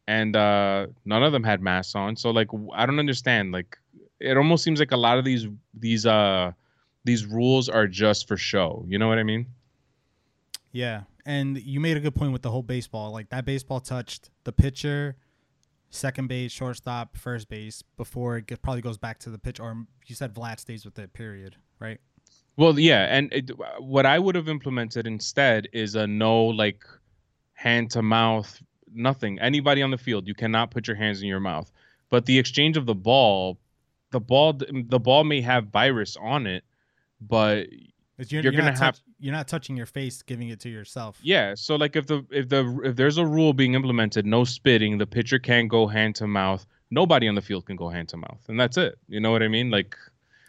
and 0.06 0.36
uh, 0.36 0.88
none 1.06 1.22
of 1.22 1.32
them 1.32 1.44
had 1.44 1.62
masks 1.62 1.94
on. 1.94 2.14
So 2.14 2.30
like, 2.30 2.48
I 2.74 2.84
don't 2.84 2.98
understand. 2.98 3.52
Like, 3.52 3.78
it 4.20 4.36
almost 4.36 4.64
seems 4.64 4.80
like 4.80 4.92
a 4.92 4.98
lot 4.98 5.16
of 5.16 5.24
these 5.24 5.46
these 5.72 6.04
uh 6.04 6.52
these 7.04 7.26
rules 7.26 7.68
are 7.68 7.86
just 7.86 8.26
for 8.26 8.36
show. 8.36 8.84
You 8.88 8.98
know 8.98 9.08
what 9.08 9.18
I 9.18 9.22
mean? 9.22 9.46
Yeah. 10.72 11.02
And 11.26 11.58
you 11.58 11.80
made 11.80 11.96
a 11.96 12.00
good 12.00 12.14
point 12.14 12.32
with 12.32 12.42
the 12.42 12.50
whole 12.50 12.62
baseball. 12.62 13.12
Like 13.12 13.28
that 13.30 13.44
baseball 13.44 13.80
touched 13.80 14.30
the 14.44 14.52
pitcher, 14.52 15.16
second 15.90 16.28
base, 16.28 16.50
shortstop, 16.50 17.16
first 17.16 17.48
base 17.48 17.82
before 17.96 18.38
it 18.38 18.46
get, 18.46 18.62
probably 18.62 18.82
goes 18.82 18.98
back 18.98 19.18
to 19.20 19.30
the 19.30 19.38
pitch. 19.38 19.60
Or 19.60 19.86
you 20.06 20.14
said 20.14 20.34
Vlad 20.34 20.58
stays 20.58 20.84
with 20.84 20.98
it, 20.98 21.12
period, 21.12 21.56
right? 21.78 21.98
Well, 22.56 22.78
yeah. 22.78 23.06
And 23.16 23.32
it, 23.32 23.50
what 23.78 24.06
I 24.06 24.18
would 24.18 24.34
have 24.34 24.48
implemented 24.48 25.06
instead 25.06 25.68
is 25.72 25.94
a 25.94 26.06
no, 26.06 26.44
like, 26.46 26.84
hand 27.52 27.90
to 27.92 28.02
mouth, 28.02 28.60
nothing. 28.92 29.38
Anybody 29.38 29.82
on 29.82 29.90
the 29.90 29.98
field, 29.98 30.26
you 30.26 30.34
cannot 30.34 30.70
put 30.70 30.86
your 30.86 30.96
hands 30.96 31.22
in 31.22 31.28
your 31.28 31.40
mouth. 31.40 31.70
But 32.10 32.26
the 32.26 32.38
exchange 32.38 32.76
of 32.76 32.86
the 32.86 32.94
ball, 32.94 33.58
the 34.10 34.20
ball, 34.20 34.52
the 34.52 35.00
ball 35.00 35.24
may 35.24 35.40
have 35.40 35.68
virus 35.68 36.16
on 36.20 36.46
it 36.46 36.64
but 37.20 37.66
you're, 38.18 38.42
you're, 38.42 38.52
you're, 38.52 38.62
gonna 38.62 38.78
have 38.78 39.00
you're 39.18 39.32
not 39.32 39.48
touching 39.48 39.76
your 39.76 39.86
face, 39.86 40.22
giving 40.22 40.50
it 40.50 40.60
to 40.60 40.68
yourself. 40.68 41.18
Yeah. 41.22 41.54
So 41.56 41.74
like 41.74 41.96
if 41.96 42.06
the 42.06 42.24
if 42.30 42.48
the 42.48 42.80
if 42.84 42.96
there's 42.96 43.18
a 43.18 43.26
rule 43.26 43.52
being 43.52 43.74
implemented, 43.74 44.24
no 44.24 44.44
spitting, 44.44 44.98
the 44.98 45.06
pitcher 45.06 45.38
can't 45.38 45.68
go 45.68 45.86
hand 45.86 46.14
to 46.16 46.26
mouth. 46.26 46.64
Nobody 46.90 47.26
on 47.26 47.34
the 47.34 47.42
field 47.42 47.66
can 47.66 47.74
go 47.74 47.88
hand 47.88 48.08
to 48.10 48.16
mouth, 48.16 48.40
and 48.48 48.58
that's 48.58 48.76
it. 48.76 48.98
You 49.08 49.18
know 49.18 49.32
what 49.32 49.42
I 49.42 49.48
mean? 49.48 49.70
Like, 49.70 49.96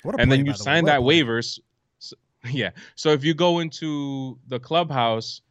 and 0.03 0.13
play, 0.13 0.25
then 0.25 0.45
you 0.45 0.53
sign 0.53 0.85
that 0.85 0.99
waivers. 0.99 1.59
So, 1.97 2.15
yeah. 2.51 2.69
So 2.93 3.09
if 3.09 3.23
you 3.23 3.33
go 3.33 3.59
into 3.59 4.37
the 4.47 4.59
clubhouse, 4.59 5.41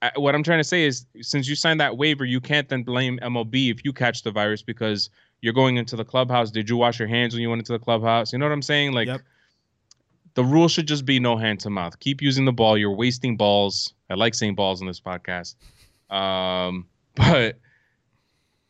I, 0.00 0.12
what 0.16 0.34
I'm 0.34 0.42
trying 0.42 0.60
to 0.60 0.64
say 0.64 0.84
is, 0.84 1.04
since 1.20 1.46
you 1.46 1.54
signed 1.54 1.80
that 1.80 1.98
waiver, 1.98 2.24
you 2.24 2.40
can't 2.40 2.66
then 2.66 2.82
blame 2.82 3.18
MLB 3.22 3.70
if 3.70 3.84
you 3.84 3.92
catch 3.92 4.22
the 4.22 4.30
virus 4.30 4.62
because 4.62 5.10
you're 5.42 5.52
going 5.52 5.76
into 5.76 5.96
the 5.96 6.04
clubhouse. 6.04 6.50
Did 6.50 6.70
you 6.70 6.78
wash 6.78 6.98
your 6.98 7.08
hands 7.08 7.34
when 7.34 7.42
you 7.42 7.50
went 7.50 7.60
into 7.60 7.72
the 7.72 7.78
clubhouse? 7.78 8.32
You 8.32 8.38
know 8.38 8.46
what 8.46 8.52
I'm 8.52 8.62
saying? 8.62 8.92
Like. 8.92 9.08
Yep 9.08 9.20
the 10.34 10.44
rule 10.44 10.68
should 10.68 10.86
just 10.86 11.04
be 11.04 11.20
no 11.20 11.36
hand 11.36 11.60
to 11.60 11.70
mouth. 11.70 11.98
Keep 12.00 12.22
using 12.22 12.44
the 12.44 12.52
ball. 12.52 12.78
You're 12.78 12.94
wasting 12.94 13.36
balls. 13.36 13.94
I 14.08 14.14
like 14.14 14.34
saying 14.34 14.54
balls 14.54 14.80
in 14.80 14.86
this 14.86 15.00
podcast. 15.00 15.54
Um, 16.10 16.86
but 17.14 17.58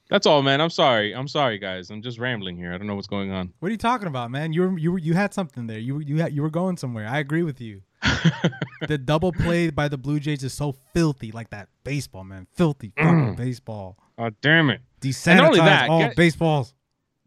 that's 0.09 0.27
all, 0.27 0.43
man. 0.43 0.61
I'm 0.61 0.71
sorry. 0.71 1.15
I'm 1.15 1.29
sorry, 1.29 1.59
guys. 1.59 1.91
I'm 1.91 2.03
just 2.03 2.19
rambling 2.19 2.57
here. 2.57 2.73
I 2.73 2.79
don't 2.79 2.87
know 2.87 2.95
what's 2.95 3.07
going 3.07 3.31
on. 3.31 3.53
What 3.61 3.69
are 3.69 3.73
you 3.73 3.79
talking 3.79 4.09
about, 4.09 4.31
man? 4.31 4.53
You 4.53 4.63
were 4.63 4.79
you 4.79 4.93
were, 4.93 4.99
you 4.99 5.15
had 5.15 5.33
something 5.35 5.67
there. 5.67 5.79
You 5.79 5.99
you 6.01 6.19
had, 6.19 6.33
you 6.33 6.43
were 6.43 6.51
going 6.51 6.77
somewhere. 6.77 7.07
I 7.07 7.19
agree 7.19 7.43
with 7.43 7.61
you. 7.61 7.83
the 8.89 8.97
double 8.97 9.31
play 9.31 9.71
by 9.71 9.87
the 9.87 9.99
Blue 9.99 10.19
Jays 10.19 10.43
is 10.43 10.55
so 10.55 10.75
filthy, 10.95 11.33
like 11.33 11.51
that 11.51 11.69
baseball, 11.85 12.25
man. 12.25 12.47
Filthy 12.55 12.93
mm. 12.99 13.37
baseball. 13.37 13.99
Oh 14.19 14.31
damn 14.41 14.71
it! 14.71 14.81
Desanitize 15.01 15.29
and 15.29 15.39
not 15.39 15.47
only 15.47 15.61
that, 15.61 15.91
all 15.91 16.01
get, 16.01 16.17
baseballs 16.17 16.75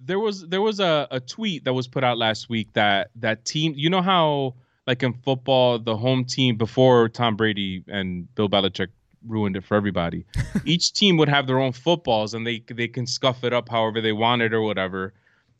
there 0.05 0.19
was 0.19 0.48
there 0.48 0.62
was 0.62 0.79
a, 0.79 1.07
a 1.12 1.19
tweet 1.19 1.63
that 1.65 1.74
was 1.74 1.88
put 1.88 2.03
out 2.03 2.17
last 2.17 2.50
week 2.50 2.69
that 2.74 3.12
that 3.15 3.45
team 3.45 3.74
you 3.75 3.89
know 3.89 4.01
how 4.01 4.55
like 4.88 5.01
in 5.03 5.13
football 5.13 5.79
the 5.79 5.95
home 5.95 6.25
team 6.25 6.57
before 6.57 7.10
Tom 7.10 7.36
Brady 7.36 7.83
and 7.88 8.33
Bill 8.36 8.50
Belichick 8.50 8.89
ruined 9.25 9.55
it 9.55 9.63
for 9.63 9.75
everybody. 9.75 10.25
Each 10.65 10.91
team 10.91 11.17
would 11.17 11.29
have 11.29 11.48
their 11.48 11.60
own 11.60 11.72
footballs 11.72 12.33
and 12.33 12.45
they 12.45 12.63
they 12.67 12.88
can 12.88 13.07
scuff 13.07 13.43
it 13.43 13.53
up 13.53 13.69
however 13.69 14.01
they 14.01 14.12
want 14.12 14.41
it 14.41 14.53
or 14.53 14.62
whatever. 14.62 15.13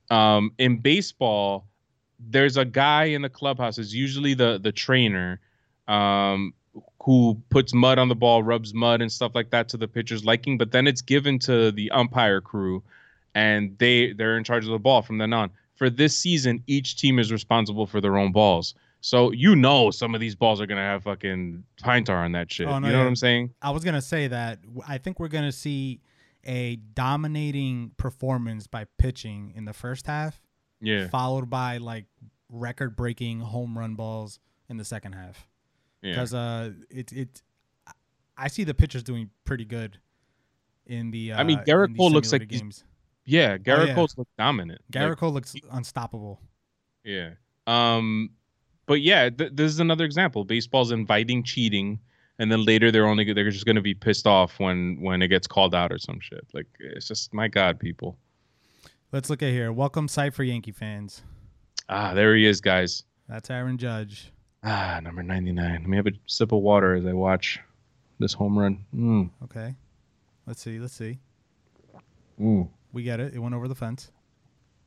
Um, 0.10 0.52
in 0.58 0.80
baseball, 0.80 1.68
there's 2.20 2.58
a 2.58 2.66
guy 2.66 3.06
in 3.06 3.22
the 3.22 3.30
clubhouse. 3.30 3.78
is 3.78 3.96
usually 3.96 4.34
the 4.34 4.60
the 4.62 4.72
trainer 4.72 5.40
um, 5.88 6.54
who 7.04 7.42
puts 7.50 7.74
mud 7.74 8.00
on 8.00 8.10
the 8.10 8.16
ball, 8.16 8.44
rubs 8.44 8.74
mud 8.74 9.02
and 9.02 9.12
stuff 9.12 9.32
like 9.36 9.52
that 9.52 9.70
to 9.70 9.78
the 9.78 9.88
pitcher's 9.88 10.26
liking. 10.26 10.58
But 10.58 10.72
then 10.72 10.88
it's 10.88 11.02
given 11.02 11.40
to 11.40 11.72
the 11.72 11.92
umpire 11.92 12.42
crew 12.42 12.84
and 13.36 13.78
they 13.80 14.14
they're 14.14 14.38
in 14.38 14.44
charge 14.44 14.66
of 14.66 14.72
the 14.72 14.80
ball 14.80 15.02
from 15.02 15.18
then 15.18 15.34
on. 15.34 15.52
For 15.76 15.90
this 15.90 16.18
season, 16.18 16.64
each 16.68 16.98
team 16.98 17.18
is 17.20 17.32
responsible 17.32 17.88
for 17.88 18.00
their 18.00 18.18
own 18.18 18.32
balls. 18.32 18.76
So 19.02 19.32
you 19.32 19.56
know 19.56 19.92
some 19.92 20.16
of 20.16 20.22
these 20.22 20.36
balls 20.36 20.62
are 20.62 20.66
gonna 20.66 20.82
have 20.82 21.04
fucking 21.04 21.64
pine 21.82 22.04
tar 22.06 22.24
on 22.24 22.32
that 22.34 22.52
shit. 22.52 22.68
Oh, 22.68 22.80
no, 22.80 22.88
you 22.88 22.94
know 22.94 23.00
yeah. 23.00 23.04
what 23.04 23.10
I'm 23.10 23.16
saying? 23.16 23.54
I 23.62 23.72
was 23.72 23.84
gonna 23.84 24.02
say 24.02 24.28
that 24.28 24.60
I 24.88 24.98
think 24.98 25.20
we're 25.20 25.28
gonna 25.28 25.52
see 25.52 26.00
a 26.46 26.76
dominating 26.78 27.92
performance 27.98 28.68
by 28.68 28.86
pitching 28.98 29.54
in 29.56 29.66
the 29.66 29.74
first 29.74 30.08
half, 30.08 30.42
Yeah. 30.82 31.08
followed 31.08 31.50
by 31.50 31.78
like 31.78 32.06
record 32.50 32.96
breaking 32.96 33.40
home 33.40 33.78
run 33.78 33.96
balls 33.96 34.40
in 34.70 34.78
the 34.78 34.86
second 34.86 35.14
half. 35.14 35.48
Yeah. 36.02 36.12
Because 36.12 36.34
uh, 36.34 36.72
it 36.90 37.12
it, 37.12 37.42
I 38.38 38.48
see 38.48 38.64
the 38.64 38.74
pitchers 38.74 39.04
doing 39.04 39.30
pretty 39.46 39.66
good 39.66 40.00
in 40.86 41.12
the. 41.12 41.34
Uh, 41.34 41.40
I 41.40 41.44
mean, 41.44 41.60
Gerrit 41.60 41.96
Cole 41.98 42.12
looks 42.12 42.32
like 42.32 42.42
simulated 42.44 42.52
he's- 42.52 42.62
games. 42.62 42.84
Yeah. 43.26 43.58
Gerrit 43.58 43.88
yeah. 43.88 43.96
Cole's 43.96 44.18
look 44.18 44.28
dominant. 44.38 44.82
Like, 44.94 45.18
Cole 45.18 45.32
looks 45.32 45.56
unstoppable. 45.72 46.42
Yeah. 47.04 47.32
Um, 47.68 48.32
but 48.86 49.02
yeah, 49.02 49.30
th- 49.30 49.52
this 49.54 49.72
is 49.72 49.80
another 49.80 50.06
example. 50.06 50.44
Baseball's 50.44 50.92
inviting 50.92 51.44
cheating, 51.44 52.00
and 52.40 52.52
then 52.52 52.66
later 52.66 52.92
they're 52.92 53.08
only 53.08 53.32
they're 53.32 53.50
just 53.50 53.66
going 53.66 53.76
to 53.76 53.82
be 53.82 53.94
pissed 53.94 54.28
off 54.28 54.60
when 54.60 54.98
when 55.02 55.22
it 55.22 55.30
gets 55.30 55.48
called 55.48 55.74
out 55.74 55.92
or 55.92 55.98
some 55.98 56.20
shit. 56.20 56.46
Like 56.54 56.68
it's 56.80 57.08
just 57.08 57.34
my 57.34 57.48
god, 57.48 57.80
people. 57.80 58.18
Let's 59.12 59.30
look 59.30 59.44
at 59.44 59.52
here. 59.52 59.72
Welcome 59.72 60.08
site 60.08 60.34
for 60.34 60.44
Yankee 60.44 60.72
fans. 60.72 61.24
Ah, 61.88 62.14
there 62.14 62.36
he 62.36 62.46
is, 62.46 62.62
guys. 62.62 63.04
That's 63.30 63.50
Aaron 63.50 63.78
Judge. 63.78 64.32
Ah, 64.64 65.00
number 65.02 65.24
ninety 65.24 65.52
nine. 65.52 65.82
Let 65.82 65.88
me 65.88 65.98
have 65.98 66.08
a 66.08 66.14
sip 66.26 66.52
of 66.52 66.62
water 66.62 66.96
as 66.96 67.06
I 67.06 67.14
watch 67.14 67.60
this 68.20 68.34
home 68.34 68.58
run. 68.58 68.86
Mm. 68.94 69.30
Okay. 69.44 69.76
Let's 70.46 70.62
see. 70.62 70.80
Let's 70.80 70.94
see. 70.94 71.20
Mm. 72.40 72.70
We 72.94 73.04
get 73.04 73.20
it. 73.20 73.34
It 73.34 73.40
went 73.40 73.56
over 73.56 73.68
the 73.68 73.76
fence. 73.76 74.12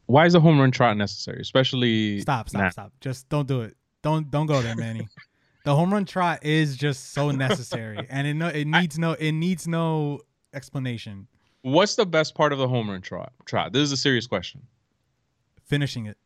Why 0.06 0.24
is 0.24 0.34
a 0.34 0.40
home 0.40 0.58
run 0.60 0.70
trot 0.70 0.96
necessary, 0.96 1.40
especially? 1.40 2.20
Stop, 2.20 2.48
stop, 2.48 2.62
now? 2.62 2.68
stop. 2.70 2.92
Just 3.00 3.28
don't 3.28 3.46
do 3.48 3.62
it. 3.62 3.76
Don't 4.02 4.30
don't 4.30 4.46
go 4.46 4.62
there, 4.62 4.76
Manny. 4.76 5.08
the 5.64 5.74
home 5.74 5.92
run 5.92 6.04
trot 6.04 6.44
is 6.44 6.76
just 6.76 7.12
so 7.12 7.30
necessary, 7.46 8.06
and 8.08 8.26
it 8.26 8.34
no 8.34 8.46
it 8.48 8.66
needs 8.66 8.98
no 8.98 9.12
it 9.12 9.32
needs 9.32 9.66
no 9.66 10.20
explanation. 10.54 11.26
What's 11.62 11.96
the 11.96 12.06
best 12.06 12.36
part 12.36 12.52
of 12.52 12.58
the 12.60 12.68
home 12.68 12.88
run 12.88 13.02
trot? 13.02 13.32
Trot. 13.44 13.72
This 13.72 13.82
is 13.82 13.92
a 13.92 13.96
serious 13.96 14.28
question. 14.28 14.62
Finishing 15.64 16.06
it. 16.06 16.16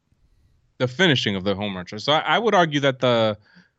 the 0.77 0.87
finishing 0.87 1.35
of 1.35 1.45
the 1.45 1.55
home 1.55 1.75
run. 1.75 1.87
trot. 1.87 2.03
So 2.03 2.13
I, 2.13 2.19
I 2.19 2.39
would 2.39 2.55
argue 2.55 2.81
that 2.81 2.99
the 2.99 3.39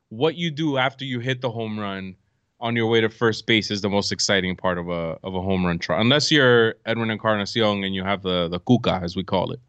what 0.09 0.35
you 0.35 0.49
do 0.49 0.77
after 0.79 1.05
you 1.05 1.19
hit 1.19 1.41
the 1.41 1.51
home 1.51 1.79
run 1.79 2.15
on 2.61 2.75
your 2.75 2.87
way 2.87 3.01
to 3.01 3.09
first 3.09 3.45
base 3.47 3.71
is 3.71 3.81
the 3.81 3.89
most 3.89 4.11
exciting 4.11 4.55
part 4.55 4.77
of 4.77 4.87
a 4.89 5.17
of 5.23 5.35
a 5.35 5.41
home 5.41 5.65
run 5.65 5.79
trot. 5.79 5.99
Unless 6.01 6.31
you're 6.31 6.75
Edwin 6.85 7.09
Encarnacion 7.09 7.83
and 7.83 7.93
you 7.95 8.03
have 8.03 8.21
the 8.21 8.47
the 8.47 8.59
kuka 8.59 8.99
as 9.03 9.15
we 9.15 9.23
call 9.23 9.51
it. 9.51 9.59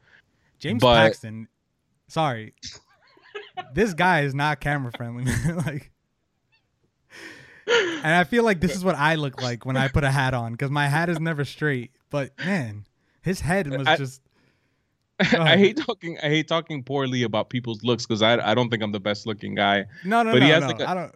James 0.58 0.80
But- 0.80 0.96
Paxton. 0.96 1.48
Sorry, 2.08 2.52
this 3.72 3.94
guy 3.94 4.20
is 4.20 4.34
not 4.34 4.60
camera 4.60 4.92
friendly, 4.94 5.24
like, 5.66 5.90
and 7.66 8.14
I 8.14 8.24
feel 8.24 8.44
like 8.44 8.60
this 8.60 8.76
is 8.76 8.84
what 8.84 8.96
I 8.96 9.14
look 9.14 9.40
like 9.40 9.64
when 9.64 9.76
I 9.78 9.88
put 9.88 10.04
a 10.04 10.10
hat 10.10 10.34
on 10.34 10.52
because 10.52 10.70
my 10.70 10.88
hat 10.88 11.08
is 11.08 11.18
never 11.20 11.44
straight. 11.46 11.90
But 12.10 12.32
man, 12.38 12.84
his 13.22 13.40
head 13.40 13.68
was 13.68 13.86
I- 13.86 13.96
just. 13.96 14.20
I 15.20 15.56
hate 15.56 15.76
talking 15.76 16.18
I 16.22 16.28
hate 16.28 16.48
talking 16.48 16.82
poorly 16.82 17.22
about 17.22 17.48
people's 17.48 17.84
looks 17.84 18.04
because 18.04 18.22
I 18.22 18.50
I 18.50 18.54
don't 18.54 18.70
think 18.70 18.82
I'm 18.82 18.90
the 18.92 18.98
best 19.00 19.24
looking 19.26 19.54
guy. 19.54 19.84
No, 20.04 20.22
no, 20.24 20.32
But 20.32 20.40
no, 20.40 20.46
he 20.46 20.50
has 20.50 20.62
no. 20.62 20.66
like 20.66 20.80
a- 20.80 20.90
I 20.90 20.94
don't. 20.94 21.14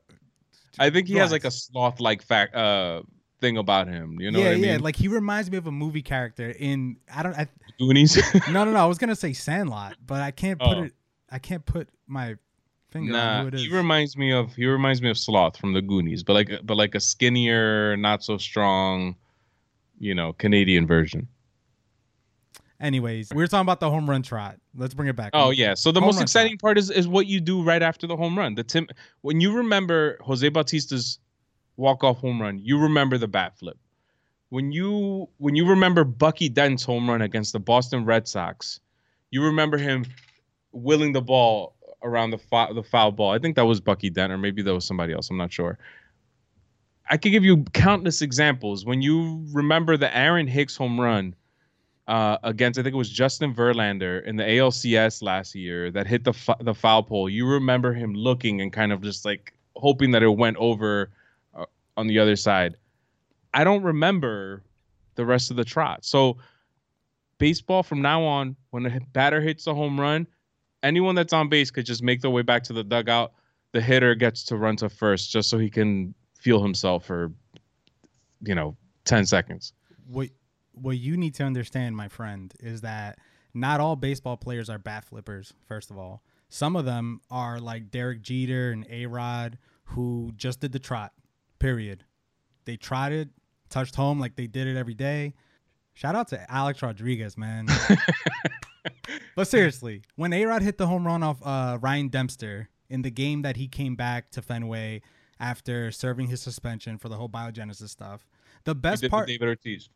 I 0.78 0.90
think 0.90 1.08
he 1.08 1.14
has 1.14 1.32
like 1.32 1.44
a 1.44 1.50
sloth 1.50 2.00
like 2.00 2.22
fact 2.22 2.54
uh 2.54 3.02
thing 3.40 3.56
about 3.58 3.88
him. 3.88 4.18
You 4.20 4.30
know 4.30 4.38
yeah, 4.38 4.44
what 4.46 4.50
I 4.52 4.54
mean? 4.56 4.64
yeah. 4.64 4.78
Like 4.80 4.96
he 4.96 5.08
reminds 5.08 5.50
me 5.50 5.56
of 5.58 5.66
a 5.66 5.72
movie 5.72 6.02
character 6.02 6.50
in. 6.58 6.96
I 7.14 7.22
don't. 7.22 7.34
I, 7.36 7.46
Goonies. 7.78 8.16
no, 8.50 8.64
no, 8.64 8.72
no. 8.72 8.78
I 8.78 8.86
was 8.86 8.98
gonna 8.98 9.16
say 9.16 9.32
Sandlot, 9.32 9.96
but 10.06 10.20
I 10.20 10.30
can't 10.30 10.58
put 10.58 10.76
Oh. 10.78 10.82
it. 10.84 10.92
I 11.30 11.38
can't 11.38 11.64
put 11.66 11.88
my 12.06 12.36
finger 12.90 13.16
on 13.16 13.42
who 13.42 13.48
it 13.48 13.54
is. 13.54 13.62
he 13.62 13.68
reminds 13.74 14.16
me 14.16 14.32
of 14.32 14.54
he 14.54 14.64
reminds 14.66 15.02
me 15.02 15.10
of 15.10 15.18
Sloth 15.18 15.56
from 15.58 15.72
the 15.72 15.82
Goonies, 15.82 16.22
but 16.22 16.32
like 16.34 16.50
but 16.64 16.76
like 16.76 16.94
a 16.94 17.00
skinnier, 17.00 17.96
not 17.96 18.22
so 18.22 18.38
strong, 18.38 19.16
you 19.98 20.14
know, 20.14 20.32
Canadian 20.34 20.86
version. 20.86 21.28
Anyways, 22.80 23.32
we 23.32 23.42
were 23.42 23.46
talking 23.46 23.62
about 23.62 23.80
the 23.80 23.90
home 23.90 24.08
run 24.08 24.22
trot. 24.22 24.56
Let's 24.76 24.92
bring 24.92 25.08
it 25.08 25.16
back. 25.16 25.30
Oh 25.32 25.50
yeah, 25.50 25.74
so 25.74 25.92
the 25.92 26.00
Home 26.00 26.08
most 26.08 26.20
exciting 26.20 26.58
part 26.58 26.76
is 26.76 26.90
is 26.90 27.08
what 27.08 27.26
you 27.26 27.40
do 27.40 27.62
right 27.62 27.82
after 27.82 28.06
the 28.06 28.16
home 28.16 28.36
run. 28.36 28.54
The 28.54 28.64
Tim 28.64 28.86
when 29.22 29.40
you 29.40 29.52
remember 29.56 30.18
Jose 30.20 30.48
Bautista's 30.50 31.18
walk 31.76 32.04
off 32.04 32.18
home 32.18 32.40
run, 32.40 32.58
you 32.58 32.78
remember 32.78 33.16
the 33.16 33.28
bat 33.28 33.58
flip. 33.58 33.78
When 34.50 34.72
you 34.72 35.28
when 35.38 35.54
you 35.54 35.66
remember 35.66 36.04
Bucky 36.04 36.48
Dent's 36.50 36.84
home 36.84 37.08
run 37.08 37.22
against 37.22 37.54
the 37.54 37.60
Boston 37.60 38.04
Red 38.04 38.28
Sox, 38.28 38.80
you 39.30 39.42
remember 39.42 39.78
him 39.78 40.04
willing 40.72 41.12
the 41.12 41.22
ball 41.22 41.76
around 42.02 42.30
the 42.30 42.38
fou- 42.38 42.74
the 42.74 42.82
foul 42.82 43.10
ball. 43.10 43.30
I 43.30 43.38
think 43.38 43.56
that 43.56 43.64
was 43.64 43.80
Bucky 43.80 44.10
Dent, 44.10 44.32
or 44.32 44.38
maybe 44.38 44.60
that 44.62 44.74
was 44.74 44.84
somebody 44.84 45.14
else. 45.14 45.30
I'm 45.30 45.38
not 45.38 45.52
sure. 45.52 45.78
I 47.08 47.16
could 47.16 47.32
give 47.32 47.44
you 47.44 47.64
countless 47.72 48.20
examples. 48.20 48.84
When 48.84 49.00
you 49.00 49.46
remember 49.52 49.96
the 49.96 50.14
Aaron 50.14 50.46
Hicks 50.46 50.76
home 50.76 51.00
run 51.00 51.34
uh, 52.06 52.38
against, 52.44 52.78
I 52.78 52.82
think 52.82 52.94
it 52.94 52.98
was 52.98 53.10
Justin 53.10 53.54
Verlander 53.54 54.24
in 54.24 54.36
the 54.36 54.44
ALCS 54.44 55.22
last 55.22 55.54
year 55.54 55.90
that 55.90 56.06
hit 56.06 56.24
the 56.24 56.30
f- 56.30 56.58
the 56.60 56.74
foul 56.74 57.02
pole. 57.02 57.28
You 57.28 57.46
remember 57.46 57.92
him 57.92 58.14
looking 58.14 58.60
and 58.60 58.72
kind 58.72 58.92
of 58.92 59.02
just 59.02 59.24
like 59.24 59.54
hoping 59.74 60.12
that 60.12 60.22
it 60.22 60.28
went 60.28 60.56
over 60.58 61.10
uh, 61.54 61.64
on 61.96 62.06
the 62.06 62.18
other 62.18 62.36
side. 62.36 62.76
I 63.52 63.64
don't 63.64 63.82
remember 63.82 64.62
the 65.16 65.24
rest 65.26 65.50
of 65.50 65.56
the 65.56 65.64
trot. 65.64 66.04
So 66.04 66.36
baseball 67.38 67.82
from 67.82 68.02
now 68.02 68.22
on, 68.22 68.56
when 68.70 68.86
a 68.86 69.00
batter 69.12 69.40
hits 69.40 69.66
a 69.66 69.74
home 69.74 69.98
run, 69.98 70.26
anyone 70.82 71.14
that's 71.14 71.32
on 71.32 71.48
base 71.48 71.70
could 71.70 71.86
just 71.86 72.02
make 72.02 72.20
their 72.20 72.30
way 72.30 72.42
back 72.42 72.62
to 72.64 72.72
the 72.72 72.84
dugout. 72.84 73.32
The 73.72 73.80
hitter 73.80 74.14
gets 74.14 74.44
to 74.44 74.56
run 74.56 74.76
to 74.76 74.88
first 74.88 75.30
just 75.30 75.50
so 75.50 75.58
he 75.58 75.68
can 75.68 76.14
feel 76.38 76.62
himself 76.62 77.04
for, 77.04 77.32
you 78.42 78.54
know, 78.54 78.76
10 79.04 79.26
seconds. 79.26 79.72
what 80.06 80.28
what 80.76 80.98
you 80.98 81.16
need 81.16 81.34
to 81.34 81.44
understand, 81.44 81.96
my 81.96 82.08
friend, 82.08 82.52
is 82.60 82.82
that 82.82 83.18
not 83.54 83.80
all 83.80 83.96
baseball 83.96 84.36
players 84.36 84.68
are 84.68 84.78
bat 84.78 85.04
flippers. 85.04 85.54
First 85.66 85.90
of 85.90 85.98
all, 85.98 86.22
some 86.48 86.76
of 86.76 86.84
them 86.84 87.20
are 87.30 87.58
like 87.58 87.90
Derek 87.90 88.22
Jeter 88.22 88.70
and 88.70 88.86
A 88.90 89.06
Rod, 89.06 89.58
who 89.84 90.32
just 90.36 90.60
did 90.60 90.72
the 90.72 90.78
trot. 90.78 91.12
Period. 91.58 92.04
They 92.66 92.76
trotted, 92.76 93.30
touched 93.70 93.96
home 93.96 94.20
like 94.20 94.36
they 94.36 94.46
did 94.46 94.66
it 94.66 94.76
every 94.76 94.94
day. 94.94 95.34
Shout 95.94 96.14
out 96.14 96.28
to 96.28 96.50
Alex 96.52 96.82
Rodriguez, 96.82 97.38
man. 97.38 97.66
but 99.36 99.48
seriously, 99.48 100.02
when 100.16 100.32
A 100.32 100.44
Rod 100.44 100.62
hit 100.62 100.76
the 100.76 100.86
home 100.86 101.06
run 101.06 101.22
off 101.22 101.38
uh, 101.42 101.78
Ryan 101.80 102.08
Dempster 102.08 102.68
in 102.90 103.02
the 103.02 103.10
game 103.10 103.42
that 103.42 103.56
he 103.56 103.66
came 103.66 103.96
back 103.96 104.30
to 104.32 104.42
Fenway 104.42 105.00
after 105.40 105.90
serving 105.90 106.26
his 106.28 106.42
suspension 106.42 106.98
for 106.98 107.08
the 107.08 107.16
whole 107.16 107.28
biogenesis 107.28 107.88
stuff, 107.88 108.26
the 108.64 108.74
He 108.74 108.80
best 108.80 109.08
part 109.08 109.28
David 109.28 109.48
Ortiz. 109.48 109.88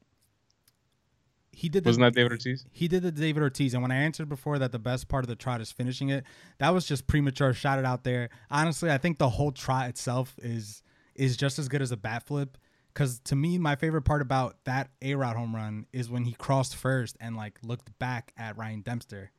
He 1.52 1.69
did 1.69 1.85
the, 1.85 1.88
Wasn't 1.88 2.02
that 2.04 2.14
David 2.14 2.33
Ortiz? 2.33 2.64
he 2.73 2.88
did 2.88 3.02
the 3.02 3.11
David 3.12 3.42
Ortiz, 3.42 3.75
and 3.75 3.83
when 3.83 3.90
I 3.90 3.97
answered 3.97 4.28
before 4.28 4.59
that 4.59 4.73
the 4.73 4.78
best 4.78 5.09
part 5.09 5.25
of 5.25 5.28
the 5.28 5.37
trot 5.37 5.61
is 5.61 5.71
finishing 5.73 6.09
it, 6.09 6.25
that 6.59 6.71
was 6.71 6.87
just 6.87 7.07
premature. 7.07 7.52
Shot 7.52 7.78
it 7.78 7.85
out 7.85 8.04
there. 8.04 8.30
Honestly, 8.50 8.90
I 8.90 8.99
think 8.99 9.19
the 9.19 9.28
whole 9.30 9.52
trot 9.52 9.88
itself 9.88 10.35
is 10.42 10.83
is 11.14 11.37
just 11.37 11.59
as 11.59 11.69
good 11.69 11.83
as 11.83 11.92
a 11.92 11.97
bat 11.97 12.26
flip. 12.26 12.57
Because 12.92 13.21
to 13.21 13.37
me, 13.37 13.57
my 13.59 13.76
favorite 13.76 14.02
part 14.02 14.21
about 14.23 14.57
that 14.64 14.90
A 15.02 15.14
Rod 15.14 15.37
home 15.37 15.54
run 15.54 15.87
is 15.92 16.11
when 16.11 16.25
he 16.25 16.33
crossed 16.33 16.75
first 16.75 17.16
and 17.21 17.37
like 17.37 17.59
looked 17.62 17.97
back 18.00 18.33
at 18.37 18.57
Ryan 18.57 18.80
Dempster, 18.80 19.30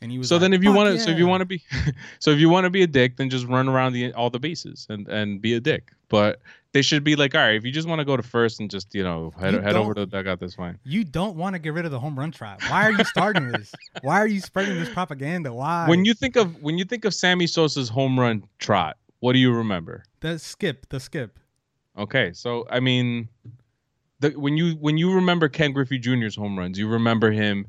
and 0.00 0.10
he 0.12 0.18
was. 0.18 0.28
So 0.28 0.36
like, 0.36 0.42
then, 0.42 0.52
if 0.52 0.62
you 0.62 0.72
want 0.72 0.94
to, 0.94 1.00
so 1.00 1.10
if 1.10 1.18
you 1.18 1.26
want 1.26 1.40
to 1.40 1.46
be, 1.46 1.62
so 2.18 2.30
if 2.30 2.38
you 2.38 2.48
want 2.48 2.64
to 2.64 2.70
be 2.70 2.82
a 2.82 2.86
dick, 2.86 3.16
then 3.16 3.30
just 3.30 3.46
run 3.46 3.68
around 3.68 3.92
the 3.92 4.12
all 4.12 4.30
the 4.30 4.38
bases 4.40 4.86
and 4.88 5.08
and 5.08 5.40
be 5.40 5.54
a 5.54 5.60
dick. 5.60 5.92
But 6.08 6.40
they 6.72 6.82
should 6.82 7.02
be 7.02 7.16
like, 7.16 7.34
all 7.34 7.40
right, 7.40 7.56
if 7.56 7.64
you 7.64 7.72
just 7.72 7.88
want 7.88 7.98
to 8.00 8.04
go 8.04 8.16
to 8.16 8.22
first 8.22 8.60
and 8.60 8.70
just 8.70 8.94
you 8.94 9.02
know 9.02 9.32
head 9.38 9.54
You 9.54 9.60
head 9.60 9.76
over 9.76 9.94
to 9.94 10.00
the 10.00 10.06
dugout, 10.06 10.38
that's 10.40 10.54
fine. 10.54 10.78
you 10.84 11.02
don't 11.04 11.36
want 11.36 11.54
to 11.54 11.58
get 11.58 11.72
rid 11.72 11.84
of 11.84 11.90
the 11.90 11.98
home 11.98 12.18
run 12.18 12.30
trot. 12.30 12.60
Why 12.68 12.84
are 12.84 12.92
you 12.92 13.04
starting 13.04 13.48
this? 13.48 13.74
Why 14.02 14.18
are 14.20 14.26
you 14.26 14.40
spreading 14.40 14.78
this 14.78 14.90
propaganda? 14.90 15.52
Why? 15.52 15.88
When 15.88 16.04
you 16.04 16.14
think 16.14 16.36
of 16.36 16.62
when 16.62 16.78
you 16.78 16.84
think 16.84 17.04
of 17.04 17.14
Sammy 17.14 17.46
Sosa's 17.46 17.88
home 17.88 18.18
run 18.20 18.44
trot, 18.58 18.96
what 19.20 19.32
do 19.32 19.38
you 19.38 19.52
remember? 19.52 20.04
the 20.20 20.38
skip, 20.38 20.88
the 20.88 20.98
skip. 21.00 21.38
Okay, 21.98 22.32
so 22.34 22.66
I 22.70 22.80
mean, 22.80 23.28
the 24.20 24.30
when 24.30 24.56
you 24.56 24.72
when 24.74 24.98
you 24.98 25.14
remember 25.14 25.48
Ken 25.48 25.72
Griffey 25.72 25.98
Jr.'s 25.98 26.36
home 26.36 26.58
runs, 26.58 26.78
you 26.78 26.86
remember 26.88 27.30
him. 27.30 27.66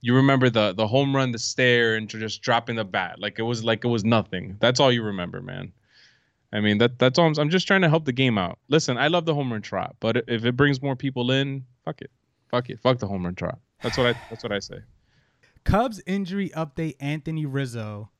You 0.00 0.14
remember 0.14 0.48
the 0.48 0.72
the 0.72 0.86
home 0.86 1.14
run, 1.14 1.32
the 1.32 1.38
stare, 1.38 1.96
and 1.96 2.08
just 2.08 2.42
dropping 2.42 2.76
the 2.76 2.84
bat 2.84 3.18
like 3.18 3.38
it 3.38 3.42
was 3.42 3.64
like 3.64 3.84
it 3.84 3.88
was 3.88 4.04
nothing. 4.04 4.56
That's 4.60 4.80
all 4.80 4.92
you 4.92 5.02
remember, 5.02 5.40
man. 5.40 5.72
I 6.52 6.60
mean 6.60 6.78
that 6.78 6.98
that's 6.98 7.18
all. 7.18 7.26
I'm, 7.26 7.34
I'm 7.38 7.50
just 7.50 7.66
trying 7.66 7.82
to 7.82 7.88
help 7.88 8.04
the 8.04 8.12
game 8.12 8.38
out. 8.38 8.58
Listen, 8.68 8.96
I 8.96 9.08
love 9.08 9.26
the 9.26 9.34
home 9.34 9.52
run 9.52 9.62
trot, 9.62 9.96
but 10.00 10.16
if 10.28 10.44
it 10.44 10.56
brings 10.56 10.80
more 10.80 10.96
people 10.96 11.30
in, 11.30 11.64
fuck 11.84 12.00
it, 12.00 12.10
fuck 12.48 12.70
it, 12.70 12.80
fuck 12.80 12.98
the 12.98 13.06
home 13.06 13.24
run 13.24 13.34
trot. 13.34 13.58
That's 13.82 13.98
what 13.98 14.06
I 14.06 14.20
that's 14.30 14.42
what 14.42 14.52
I 14.52 14.60
say. 14.60 14.78
Cubs 15.64 16.00
injury 16.06 16.50
update 16.50 16.96
Anthony 17.00 17.44
Rizzo. 17.44 18.10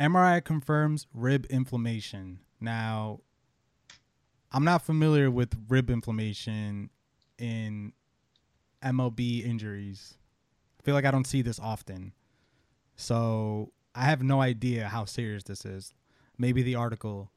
MRI 0.00 0.42
confirms 0.42 1.06
rib 1.14 1.46
inflammation. 1.50 2.40
Now, 2.60 3.20
I'm 4.50 4.64
not 4.64 4.82
familiar 4.82 5.30
with 5.30 5.56
rib 5.68 5.90
inflammation 5.90 6.90
in 7.38 7.92
MLB 8.82 9.44
injuries. 9.44 10.16
I 10.84 10.86
feel 10.86 10.94
like 10.94 11.06
I 11.06 11.10
don't 11.10 11.26
see 11.26 11.40
this 11.40 11.58
often. 11.58 12.12
So 12.94 13.72
I 13.94 14.04
have 14.04 14.22
no 14.22 14.42
idea 14.42 14.86
how 14.86 15.06
serious 15.06 15.42
this 15.42 15.64
is. 15.64 15.94
Maybe 16.36 16.62
the 16.62 16.74
article 16.74 17.30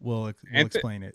will, 0.00 0.22
will 0.22 0.66
explain 0.66 1.02
it. 1.02 1.14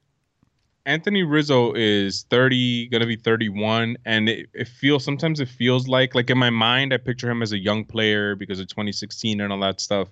Anthony 0.86 1.24
Rizzo 1.24 1.74
is 1.74 2.28
30, 2.30 2.90
gonna 2.90 3.08
be 3.08 3.16
31, 3.16 3.98
and 4.06 4.30
it, 4.30 4.48
it 4.54 4.68
feels 4.68 5.04
sometimes 5.04 5.40
it 5.40 5.50
feels 5.50 5.88
like 5.88 6.14
like 6.14 6.30
in 6.30 6.38
my 6.38 6.52
mind 6.52 6.94
I 6.94 6.98
picture 6.98 7.30
him 7.32 7.42
as 7.42 7.52
a 7.52 7.58
young 7.58 7.84
player 7.84 8.36
because 8.36 8.60
of 8.60 8.68
2016 8.68 9.42
and 9.42 9.52
all 9.52 9.60
that 9.62 9.82
stuff. 9.82 10.10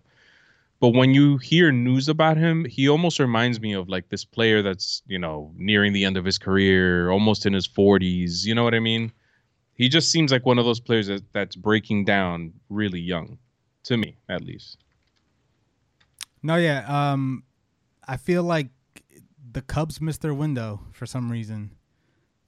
But 0.80 0.90
when 0.90 1.14
you 1.14 1.38
hear 1.38 1.72
news 1.72 2.10
about 2.10 2.36
him, 2.36 2.66
he 2.66 2.90
almost 2.90 3.20
reminds 3.20 3.62
me 3.62 3.74
of 3.74 3.88
like 3.88 4.10
this 4.10 4.26
player 4.26 4.64
that's 4.64 5.04
you 5.06 5.20
know 5.20 5.52
nearing 5.56 5.94
the 5.94 6.04
end 6.04 6.18
of 6.18 6.26
his 6.26 6.40
career, 6.40 7.12
almost 7.12 7.46
in 7.46 7.54
his 7.54 7.68
40s. 7.68 8.44
You 8.44 8.56
know 8.56 8.64
what 8.64 8.74
I 8.74 8.80
mean? 8.80 9.12
He 9.75 9.89
just 9.89 10.12
seems 10.12 10.32
like 10.32 10.46
one 10.46 10.58
of 10.58 10.65
those 10.65 10.79
players 10.79 11.08
that, 11.08 11.22
that's 11.34 11.55
breaking 11.55 12.05
down 12.05 12.53
really 12.70 13.00
young, 13.00 13.38
to 13.84 13.98
me 13.98 14.17
at 14.29 14.41
least. 14.41 14.77
No, 16.41 16.55
yeah. 16.55 16.86
Um, 16.88 17.44
I 18.08 18.17
feel 18.17 18.44
like 18.44 18.67
the 19.51 19.62
Cubs 19.62 20.00
missed 20.00 20.22
their 20.22 20.34
window 20.34 20.82
for 20.91 21.05
some 21.05 21.32
reason. 21.32 21.72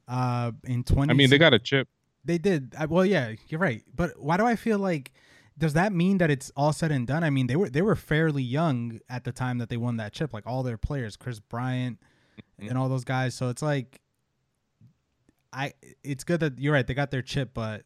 Uh, 0.08 0.52
in 0.64 0.84
twenty. 0.84 1.12
I 1.12 1.14
mean, 1.14 1.30
they 1.30 1.38
got 1.38 1.54
a 1.54 1.60
chip. 1.60 1.88
They 2.24 2.38
did. 2.38 2.74
I, 2.78 2.86
well, 2.86 3.06
yeah, 3.06 3.34
you're 3.50 3.60
right. 3.60 3.84
But 3.94 4.12
why 4.20 4.38
do 4.38 4.46
I 4.46 4.56
feel 4.56 4.80
like? 4.80 5.12
Does 5.58 5.74
that 5.74 5.92
mean 5.92 6.20
that 6.20 6.30
it's 6.30 6.52
all 6.56 6.72
said 6.72 6.92
and 6.92 7.08
done? 7.08 7.24
I 7.24 7.30
mean, 7.30 7.48
they 7.48 7.56
were 7.56 7.70
they 7.70 7.82
were 7.82 7.96
fairly 7.96 8.44
young 8.44 9.00
at 9.10 9.24
the 9.24 9.32
time 9.32 9.58
that 9.58 9.70
they 9.70 9.78
won 9.78 9.98
that 9.98 10.14
chip. 10.14 10.32
Like 10.34 10.46
all 10.46 10.64
their 10.64 10.78
players, 10.78 11.18
Kris 11.18 11.40
Bryant, 11.40 12.00
Mhm. 12.62 12.70
and 12.70 12.78
all 12.78 12.88
those 12.88 13.04
guys. 13.04 13.34
So 13.34 13.50
it's 13.50 13.62
like, 13.64 14.00
I. 15.58 15.74
It's 16.04 16.24
good 16.24 16.40
that 16.42 16.60
you're 16.60 16.74
right. 16.74 16.86
They 16.86 16.94
got 16.94 17.12
their 17.12 17.22
chip, 17.22 17.52
but 17.54 17.84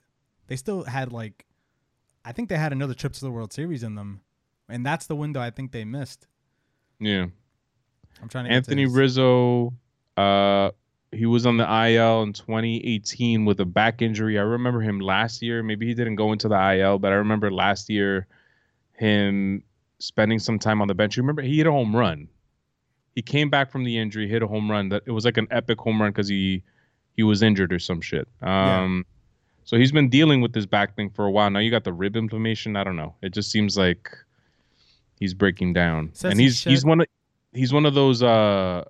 they 0.48 0.56
still 0.56 0.84
had 0.84 1.12
like, 1.12 1.46
I 2.26 2.32
think 2.34 2.50
they 2.50 2.58
had 2.58 2.74
another 2.74 2.94
trip 2.94 3.14
to 3.14 3.22
the 3.22 3.32
World 3.32 3.54
Series 3.54 3.84
in 3.84 3.96
them, 3.96 4.22
and 4.70 4.86
that's 4.86 5.08
the 5.08 5.16
window 5.16 5.40
I 5.40 5.50
think 5.50 5.72
they 5.72 5.86
missed. 5.86 6.28
Yeah. 7.00 7.28
I'm 8.22 8.30
trying 8.30 8.46
to 8.46 8.52
Anthony 8.52 8.86
Rizzo, 8.86 9.74
uh, 10.18 10.72
he 11.12 11.26
was 11.26 11.46
on 11.46 11.58
the 11.58 11.64
IL 11.64 12.24
in 12.24 12.34
2018 12.34 13.46
with 13.46 13.60
a 13.60 13.66
back 13.66 14.02
injury. 14.02 14.40
I 14.40 14.44
remember 14.44 14.82
him 14.82 15.00
last 15.00 15.42
year. 15.42 15.62
Maybe 15.62 15.88
he 15.88 15.94
didn't 15.94 16.16
go 16.16 16.32
into 16.32 16.48
the 16.48 16.76
IL, 16.76 17.00
but 17.00 17.12
I 17.12 17.16
remember 17.16 17.52
last 17.52 17.90
year 17.90 18.28
him 18.94 19.64
spending 20.00 20.40
some 20.40 20.58
time 20.58 20.82
on 20.82 20.88
the 20.88 20.94
bench. 20.94 21.18
You 21.18 21.24
remember 21.24 21.42
he 21.42 21.58
hit 21.58 21.68
a 21.68 21.72
home 21.72 21.96
run. 21.96 22.28
He 23.14 23.22
came 23.22 23.50
back 23.50 23.72
from 23.72 23.84
the 23.84 23.98
injury, 23.98 24.28
hit 24.30 24.42
a 24.42 24.48
home 24.48 24.72
run. 24.72 24.90
That 24.90 25.04
it 25.06 25.12
was 25.12 25.26
like 25.26 25.38
an 25.38 25.48
epic 25.52 25.80
home 25.80 26.02
run 26.02 26.12
because 26.12 26.30
he 26.30 26.64
he 27.16 27.24
was 27.24 27.42
injured 27.42 27.74
or 27.74 27.80
some 27.80 28.02
shit. 28.02 28.28
Yeah. 28.42 28.82
Um, 28.82 29.06
so 29.64 29.78
he's 29.78 29.92
been 29.92 30.10
dealing 30.10 30.42
with 30.42 30.54
this 30.54 30.66
back 30.66 30.96
thing 30.96 31.10
for 31.10 31.26
a 31.26 31.32
while. 31.32 31.50
Now 31.50 31.60
you 31.60 31.72
got 31.72 31.84
the 31.84 31.94
rib 31.94 32.16
inflammation. 32.16 32.76
I 32.76 32.84
don't 32.84 32.96
know. 32.96 33.16
It 33.22 33.34
just 33.34 33.52
seems 33.52 33.78
like 33.78 34.10
he's 35.20 35.34
breaking 35.34 35.74
down, 35.74 36.10
Says 36.14 36.32
and 36.32 36.40
he 36.40 36.48
he's 36.48 36.64
he's 36.64 36.86
one 36.86 37.02
of 37.02 37.08
he's 37.54 37.72
one 37.74 37.86
of 37.86 37.94
those 37.94 38.24
uh 38.24 38.84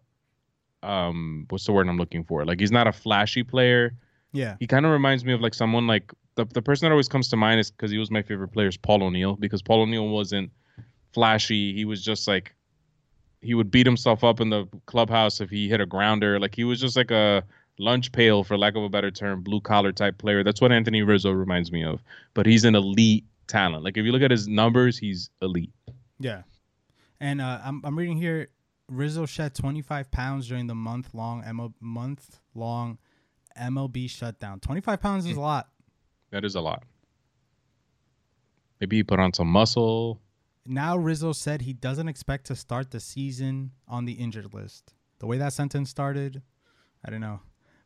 um 0.84 1.46
what's 1.50 1.66
the 1.66 1.72
word 1.72 1.88
I'm 1.88 1.98
looking 1.98 2.24
for? 2.24 2.46
Like 2.46 2.60
he's 2.60 2.72
not 2.72 2.88
a 2.88 2.92
flashy 2.92 3.44
player. 3.44 3.94
Yeah. 4.34 4.56
He 4.60 4.68
kind 4.68 4.86
of 4.86 4.92
reminds 4.92 5.26
me 5.26 5.34
of 5.34 5.42
like 5.42 5.54
someone 5.54 5.88
like 5.88 6.12
the 6.36 6.46
the 6.46 6.62
person 6.62 6.86
that 6.86 6.92
always 6.92 7.10
comes 7.10 7.28
to 7.30 7.38
mind 7.38 7.60
is 7.60 7.70
because 7.70 7.92
he 7.92 7.98
was 7.98 8.10
my 8.10 8.22
favorite 8.22 8.50
player 8.50 8.68
is 8.68 8.78
Paul 8.78 9.04
O'Neill 9.04 9.36
because 9.36 9.62
Paul 9.62 9.82
O'Neill 9.82 10.08
wasn't 10.08 10.52
flashy. 11.14 11.74
He 11.74 11.86
was 11.86 12.04
just 12.04 12.28
like 12.28 12.56
he 13.42 13.54
would 13.54 13.72
beat 13.72 13.86
himself 13.86 14.24
up 14.24 14.40
in 14.40 14.50
the 14.50 14.68
clubhouse 14.86 15.42
if 15.42 15.50
he 15.50 15.68
hit 15.68 15.82
a 15.82 15.86
grounder. 15.86 16.40
Like 16.40 16.56
he 16.56 16.64
was 16.64 16.80
just 16.80 16.96
like 16.96 17.12
a 17.12 17.44
lunch 17.82 18.12
pail, 18.12 18.44
for 18.44 18.58
lack 18.58 18.76
of 18.76 18.84
a 18.84 18.90
better 18.90 19.12
term, 19.12 19.42
blue 19.42 19.60
collar 19.60 19.92
type 19.92 20.18
player. 20.18 20.44
That's 20.44 20.62
what 20.62 20.72
Anthony 20.72 21.02
Rizzo 21.02 21.32
reminds 21.32 21.72
me 21.72 21.84
of. 21.84 22.02
But 22.34 22.46
he's 22.46 22.64
an 22.64 22.76
elite 22.76 23.26
talent. 23.48 23.84
Like 23.84 23.98
if 23.98 24.06
you 24.06 24.12
look 24.12 24.22
at 24.22 24.32
his 24.32 24.48
numbers, 24.48 24.98
he's 24.98 25.30
elite. 25.42 25.74
Yeah. 26.20 26.44
And 27.20 27.42
uh, 27.42 27.60
I'm 27.64 27.82
I'm 27.84 27.98
reading 27.98 28.18
here 28.18 28.48
Rizzo 28.88 29.26
shed 29.26 29.56
25 29.56 30.12
pounds 30.12 30.48
during 30.48 30.68
the 30.68 30.76
month 30.76 31.14
long 31.14 31.44
ML, 31.44 31.74
month 31.80 32.40
long 32.56 32.98
MLB 33.60 34.10
shutdown. 34.10 34.60
25 34.60 35.02
pounds 35.02 35.26
is 35.26 35.38
a 35.38 35.42
lot. 35.42 35.70
That 36.32 36.46
is 36.46 36.56
a 36.56 36.62
lot. 36.62 36.84
Maybe 38.80 38.98
he 38.98 39.04
put 39.04 39.20
on 39.20 39.34
some 39.34 39.48
muscle. 39.48 40.20
Now 40.66 40.98
Rizzo 40.98 41.34
said 41.34 41.62
he 41.62 41.74
doesn't 41.74 42.08
expect 42.08 42.46
to 42.48 42.56
start 42.56 42.92
the 42.92 43.00
season 43.00 43.72
on 43.88 44.06
the 44.06 44.14
injured 44.14 44.54
list. 44.54 44.94
The 45.20 45.28
way 45.28 45.38
that 45.38 45.54
sentence 45.54 45.90
started, 45.90 46.42
I 47.06 47.12
don't 47.12 47.22
know. 47.22 47.42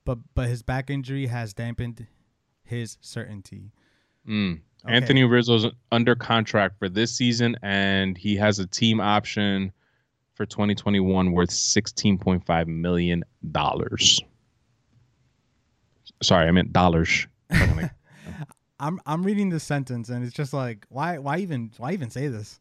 But 0.05 0.19
but 0.33 0.47
his 0.47 0.61
back 0.63 0.89
injury 0.89 1.25
has 1.27 1.53
dampened 1.53 2.07
his 2.63 2.97
certainty. 3.01 3.71
Mm. 4.27 4.61
Okay. 4.85 4.93
Anthony 4.93 5.23
Rizzo's 5.23 5.65
under 5.91 6.15
contract 6.15 6.77
for 6.79 6.87
this 6.89 7.11
season, 7.15 7.57
and 7.61 8.17
he 8.17 8.35
has 8.37 8.59
a 8.59 8.67
team 8.67 8.99
option 8.99 9.71
for 10.35 10.45
2021 10.45 11.31
worth 11.31 11.49
16.5 11.49 12.67
million 12.67 13.23
dollars. 13.51 14.21
Sorry, 16.21 16.47
I 16.47 16.51
meant 16.51 16.71
dollars. 16.71 17.27
I'm 18.79 18.99
I'm 19.05 19.23
reading 19.23 19.49
this 19.49 19.63
sentence 19.63 20.09
and 20.09 20.23
it's 20.25 20.33
just 20.33 20.53
like 20.53 20.85
why 20.89 21.17
why 21.17 21.37
even 21.37 21.71
why 21.77 21.93
even 21.93 22.09
say 22.09 22.27
this? 22.27 22.59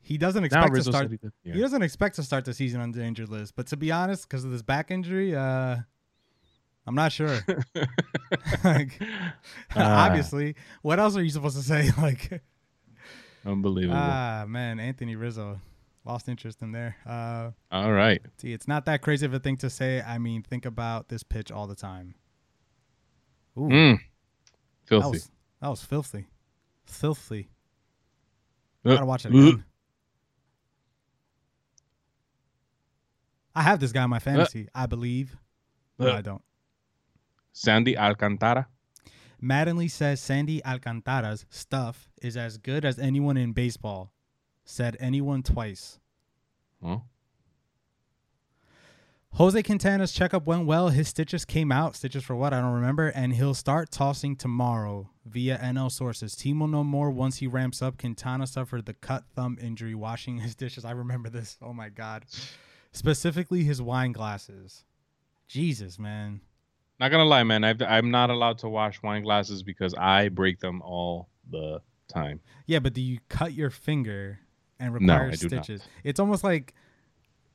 He 0.00 0.16
doesn't 0.18 0.44
expect 0.44 0.74
to 0.74 0.82
start 0.82 1.10
he 1.10 1.16
did- 1.16 1.32
yeah. 1.44 1.54
He 1.54 1.60
doesn't 1.60 1.82
expect 1.82 2.16
to 2.16 2.22
start 2.22 2.44
the 2.44 2.54
season 2.54 2.80
on 2.80 2.92
the 2.92 3.02
injured 3.04 3.28
list, 3.28 3.54
but 3.56 3.66
to 3.68 3.76
be 3.76 3.90
honest, 3.92 4.28
because 4.28 4.44
of 4.44 4.50
this 4.50 4.62
back 4.62 4.90
injury, 4.90 5.34
uh, 5.34 5.76
I'm 6.86 6.94
not 6.94 7.12
sure. 7.12 7.38
like, 8.64 9.00
Ah. 9.76 10.06
obviously, 10.06 10.56
what 10.82 10.98
else 10.98 11.16
are 11.16 11.22
you 11.22 11.30
supposed 11.30 11.56
to 11.56 11.62
say? 11.62 11.90
Like, 11.98 12.42
Unbelievable. 13.46 13.96
ah, 14.00 14.44
man, 14.48 14.78
Anthony 14.80 15.16
Rizzo 15.16 15.60
lost 16.04 16.28
interest 16.28 16.62
in 16.62 16.72
there. 16.72 16.96
Uh, 17.06 17.50
All 17.70 17.92
right. 17.92 18.20
see, 18.38 18.52
it's 18.52 18.66
not 18.68 18.84
that 18.86 19.02
crazy 19.02 19.24
of 19.26 19.34
a 19.34 19.38
thing 19.38 19.56
to 19.58 19.70
say. 19.70 20.00
I 20.02 20.18
mean, 20.18 20.42
think 20.42 20.64
about 20.66 21.08
this 21.08 21.22
pitch 21.22 21.50
all 21.52 21.66
the 21.66 21.74
time. 21.76 22.14
Ooh, 23.58 23.62
Mm. 23.68 23.98
that 23.98 24.02
Filthy. 24.88 25.08
was 25.10 25.30
that 25.60 25.68
was 25.68 25.82
filthy, 25.82 26.26
filthy. 26.86 27.48
Uh, 28.84 28.94
Gotta 28.94 29.06
watch 29.06 29.24
it 29.26 29.32
uh, 29.34 29.38
again. 29.38 29.64
I 33.54 33.62
have 33.62 33.78
this 33.80 33.92
guy 33.92 34.02
in 34.04 34.10
my 34.10 34.18
fantasy. 34.18 34.68
I 34.74 34.86
believe. 34.86 35.36
No, 35.98 36.08
Uh. 36.08 36.16
I 36.16 36.20
don't. 36.22 36.42
Sandy 37.52 37.96
Alcantara. 37.96 38.68
Mattingly 39.42 39.90
says 39.90 40.20
Sandy 40.20 40.64
Alcantara's 40.64 41.46
stuff 41.50 42.10
is 42.22 42.36
as 42.36 42.58
good 42.58 42.84
as 42.84 42.98
anyone 42.98 43.36
in 43.36 43.52
baseball. 43.52 44.12
Said 44.64 44.96
anyone 45.00 45.42
twice. 45.42 45.98
Oh. 46.84 47.02
Jose 49.36 49.62
Quintana's 49.62 50.12
checkup 50.12 50.46
went 50.46 50.66
well. 50.66 50.90
His 50.90 51.08
stitches 51.08 51.44
came 51.44 51.72
out. 51.72 51.96
Stitches 51.96 52.22
for 52.22 52.36
what? 52.36 52.52
I 52.52 52.60
don't 52.60 52.74
remember. 52.74 53.08
And 53.08 53.32
he'll 53.32 53.54
start 53.54 53.90
tossing 53.90 54.36
tomorrow 54.36 55.08
via 55.24 55.58
NL 55.58 55.90
sources. 55.90 56.36
Team 56.36 56.60
will 56.60 56.68
know 56.68 56.84
more 56.84 57.10
once 57.10 57.38
he 57.38 57.46
ramps 57.46 57.80
up. 57.80 57.98
Quintana 57.98 58.46
suffered 58.46 58.84
the 58.84 58.92
cut 58.92 59.24
thumb 59.34 59.56
injury 59.60 59.94
washing 59.94 60.38
his 60.38 60.54
dishes. 60.62 60.84
I 60.84 60.90
remember 60.90 61.30
this. 61.30 61.56
Oh 61.62 61.72
my 61.72 61.88
God. 61.88 62.26
Specifically 62.92 63.64
his 63.64 63.80
wine 63.80 64.12
glasses. 64.12 64.84
Jesus, 65.48 65.98
man. 65.98 66.42
Not 67.02 67.10
gonna 67.10 67.24
lie, 67.24 67.42
man. 67.42 67.64
I've, 67.64 67.82
I'm 67.82 68.10
not 68.12 68.30
allowed 68.30 68.58
to 68.58 68.68
wash 68.68 69.02
wine 69.02 69.22
glasses 69.24 69.62
because 69.64 69.92
I 69.94 70.28
break 70.28 70.60
them 70.60 70.80
all 70.82 71.28
the 71.50 71.80
time. 72.06 72.38
Yeah, 72.66 72.78
but 72.78 72.92
do 72.94 73.00
you 73.00 73.18
cut 73.28 73.52
your 73.54 73.70
finger 73.70 74.38
and 74.78 74.92
No, 74.92 74.98
require 75.14 75.30
I 75.32 75.34
do 75.34 75.48
not. 75.48 75.64
stitches? 75.64 75.82
It's 76.04 76.20
almost 76.20 76.44
like 76.44 76.74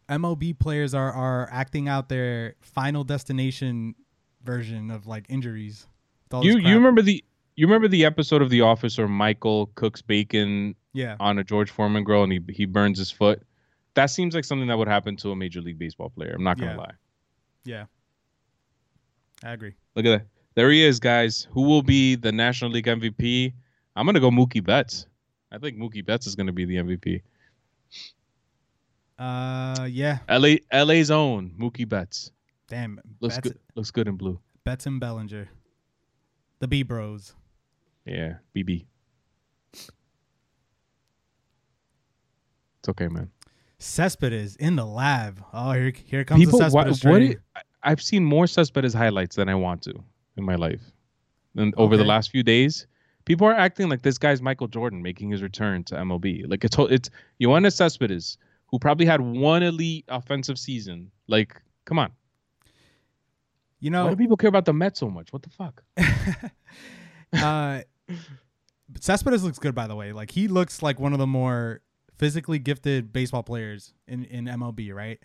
MLB 0.10 0.60
players 0.60 0.94
are 0.94 1.12
are 1.14 1.48
acting 1.52 1.88
out 1.88 2.10
their 2.10 2.56
final 2.62 3.04
destination 3.06 3.96
version 4.44 4.92
of 4.92 5.08
like 5.08 5.26
injuries. 5.30 5.88
with 6.26 6.34
all 6.34 6.44
this 6.44 6.54
You 6.54 6.60
you 6.60 6.76
remember 6.76 7.02
the 7.02 7.24
you 7.56 7.68
remember 7.68 7.88
the 7.88 8.04
episode 8.06 8.42
of 8.42 8.50
The 8.50 8.62
Office 8.62 8.98
where 8.98 9.08
Michael 9.08 9.68
cooks 9.76 10.02
bacon 10.02 10.76
Yeah. 10.94 11.16
on 11.20 11.40
a 11.40 11.44
George 11.46 11.72
Foreman 11.72 12.04
grill 12.04 12.24
and 12.24 12.32
he 12.34 12.42
he 12.52 12.66
burns 12.66 13.00
his 13.00 13.12
foot? 13.12 13.44
That 13.94 14.08
seems 14.08 14.36
like 14.36 14.44
something 14.44 14.68
that 14.68 14.78
would 14.78 14.88
happen 14.90 15.16
to 15.18 15.32
a 15.32 15.36
major 15.38 15.62
league 15.62 15.80
baseball 15.80 16.10
player. 16.10 16.34
I'm 16.36 16.44
not 16.44 16.58
gonna 16.60 16.72
Yeah. 16.72 16.78
lie. 16.78 16.94
Yeah. 17.64 17.86
I 19.44 19.52
agree. 19.52 19.74
Look 19.96 20.06
at 20.06 20.20
that. 20.20 20.28
There 20.56 20.72
he 20.72 20.84
is, 20.84 21.00
guys. 21.00 21.48
Who 21.52 21.62
will 21.62 21.84
be 21.84 22.16
the 22.16 22.32
National 22.32 22.72
League 22.72 22.88
MVP? 22.88 23.54
I'm 23.96 24.06
gonna 24.06 24.20
go 24.20 24.32
Mookie 24.32 24.64
Betts. 24.64 25.08
I 25.52 25.58
think 25.58 25.78
Mookie 25.78 26.06
Betts 26.06 26.28
is 26.28 26.36
gonna 26.36 26.52
be 26.52 26.66
the 26.66 26.78
MVP. 26.78 27.22
Uh 29.20 29.88
yeah. 29.90 30.20
LA 30.30 30.56
LA's 30.74 31.12
own 31.12 31.52
Mookie 31.60 31.88
Betts. 31.88 32.32
Damn. 32.68 33.00
Looks 33.20 33.36
Betts, 33.36 33.50
good. 33.50 33.60
Looks 33.76 33.92
good 33.92 34.08
in 34.08 34.16
blue. 34.16 34.40
Betts 34.64 34.86
and 34.86 35.00
Bellinger. 35.00 35.50
The 36.60 36.68
B 36.68 36.84
Bros. 36.84 37.34
Yeah, 38.06 38.36
BB. 38.56 38.86
It's 39.74 39.90
okay, 42.90 43.08
man. 43.08 43.30
Cespedes 43.80 44.56
in 44.56 44.76
the 44.76 44.86
lab. 44.86 45.44
Oh, 45.54 45.72
here 45.74 45.94
here 46.06 46.24
comes 46.24 46.40
People, 46.40 46.60
the 46.60 46.70
what, 46.70 46.88
Cespedes 46.88 47.04
what 47.06 47.18
train. 47.18 47.38
I've 47.84 48.02
seen 48.02 48.26
more 48.26 48.48
Cespedes 48.48 48.94
highlights 48.94 49.36
than 49.36 49.50
I 49.50 49.56
want 49.56 49.82
to 49.84 49.94
in 50.36 50.44
my 50.44 50.56
life. 50.56 50.82
And 51.56 51.74
over 51.78 51.98
the 51.98 52.04
last 52.04 52.30
few 52.30 52.44
days, 52.44 52.88
people 53.26 53.48
are 53.48 53.54
acting 53.54 53.90
like 53.90 54.04
this 54.04 54.18
guy's 54.18 54.42
Michael 54.42 54.68
Jordan 54.68 55.02
making 55.02 55.32
his 55.32 55.42
return 55.42 55.84
to 55.86 55.96
MLB. 55.96 56.50
Like 56.50 56.64
it's 56.64 56.78
it's 56.80 57.10
Yoenis 57.42 57.74
Cespedes, 57.74 58.38
who 58.68 58.80
probably 58.80 59.06
had 59.06 59.22
one 59.22 59.64
elite 59.64 60.06
offensive 60.08 60.60
season. 60.60 61.12
Like, 61.28 61.62
come 61.86 62.00
on. 62.00 62.12
You 63.80 63.90
know, 63.90 64.06
Why 64.06 64.12
do 64.12 64.16
people 64.16 64.38
care 64.38 64.48
about 64.50 64.66
the 64.66 64.74
Mets 64.74 65.00
so 65.00 65.10
much? 65.10 65.32
What 65.32 65.44
the 65.44 65.50
fuck? 65.50 65.84
uh, 67.34 67.82
Cespedes 69.00 69.44
looks 69.44 69.60
good, 69.60 69.76
by 69.76 69.88
the 69.88 69.96
way. 69.96 70.14
Like 70.14 70.32
he 70.32 70.48
looks 70.48 70.82
like 70.82 71.00
one 71.00 71.14
of 71.14 71.20
the 71.20 71.28
more 71.28 71.82
physically 72.18 72.60
gifted 72.60 73.14
baseball 73.14 73.44
players 73.44 73.94
in 74.08 74.26
in 74.26 74.46
MLB, 74.46 74.94
right? 74.94 75.20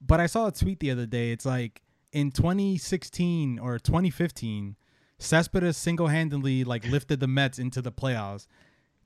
But 0.00 0.20
I 0.20 0.26
saw 0.26 0.48
a 0.48 0.52
tweet 0.52 0.80
the 0.80 0.90
other 0.90 1.06
day. 1.06 1.32
It's 1.32 1.46
like 1.46 1.82
in 2.12 2.30
2016 2.30 3.58
or 3.58 3.78
2015, 3.78 4.76
Cespedes 5.18 5.76
single 5.76 6.08
handedly 6.08 6.64
like 6.64 6.86
lifted 6.86 7.20
the 7.20 7.28
Mets 7.28 7.58
into 7.58 7.82
the 7.82 7.92
playoffs. 7.92 8.46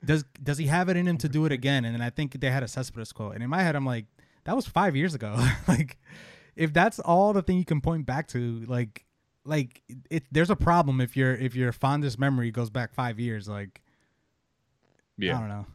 Does 0.03 0.23
does 0.41 0.57
he 0.57 0.67
have 0.67 0.89
it 0.89 0.97
in 0.97 1.07
him 1.07 1.17
to 1.19 1.29
do 1.29 1.45
it 1.45 1.51
again? 1.51 1.85
And 1.85 1.93
then 1.93 2.01
I 2.01 2.09
think 2.09 2.39
they 2.39 2.49
had 2.49 2.63
a 2.63 2.67
Cespedes 2.67 3.11
quote, 3.11 3.33
and 3.33 3.43
in 3.43 3.49
my 3.49 3.61
head, 3.61 3.75
I'm 3.75 3.85
like, 3.85 4.05
that 4.45 4.55
was 4.55 4.65
five 4.65 4.95
years 4.95 5.13
ago. 5.13 5.35
like, 5.67 5.97
if 6.55 6.73
that's 6.73 6.99
all 6.99 7.33
the 7.33 7.41
thing 7.41 7.57
you 7.57 7.65
can 7.65 7.81
point 7.81 8.05
back 8.05 8.27
to, 8.29 8.63
like, 8.67 9.05
like 9.43 9.81
it, 10.09 10.23
there's 10.31 10.49
a 10.49 10.55
problem 10.55 11.01
if 11.01 11.17
your 11.17 11.33
if 11.33 11.55
your 11.55 11.71
fondest 11.71 12.19
memory 12.19 12.51
goes 12.51 12.69
back 12.69 12.93
five 12.93 13.19
years. 13.19 13.47
Like, 13.47 13.81
yeah, 15.17 15.37
I 15.37 15.39
don't 15.39 15.49
know. 15.49 15.65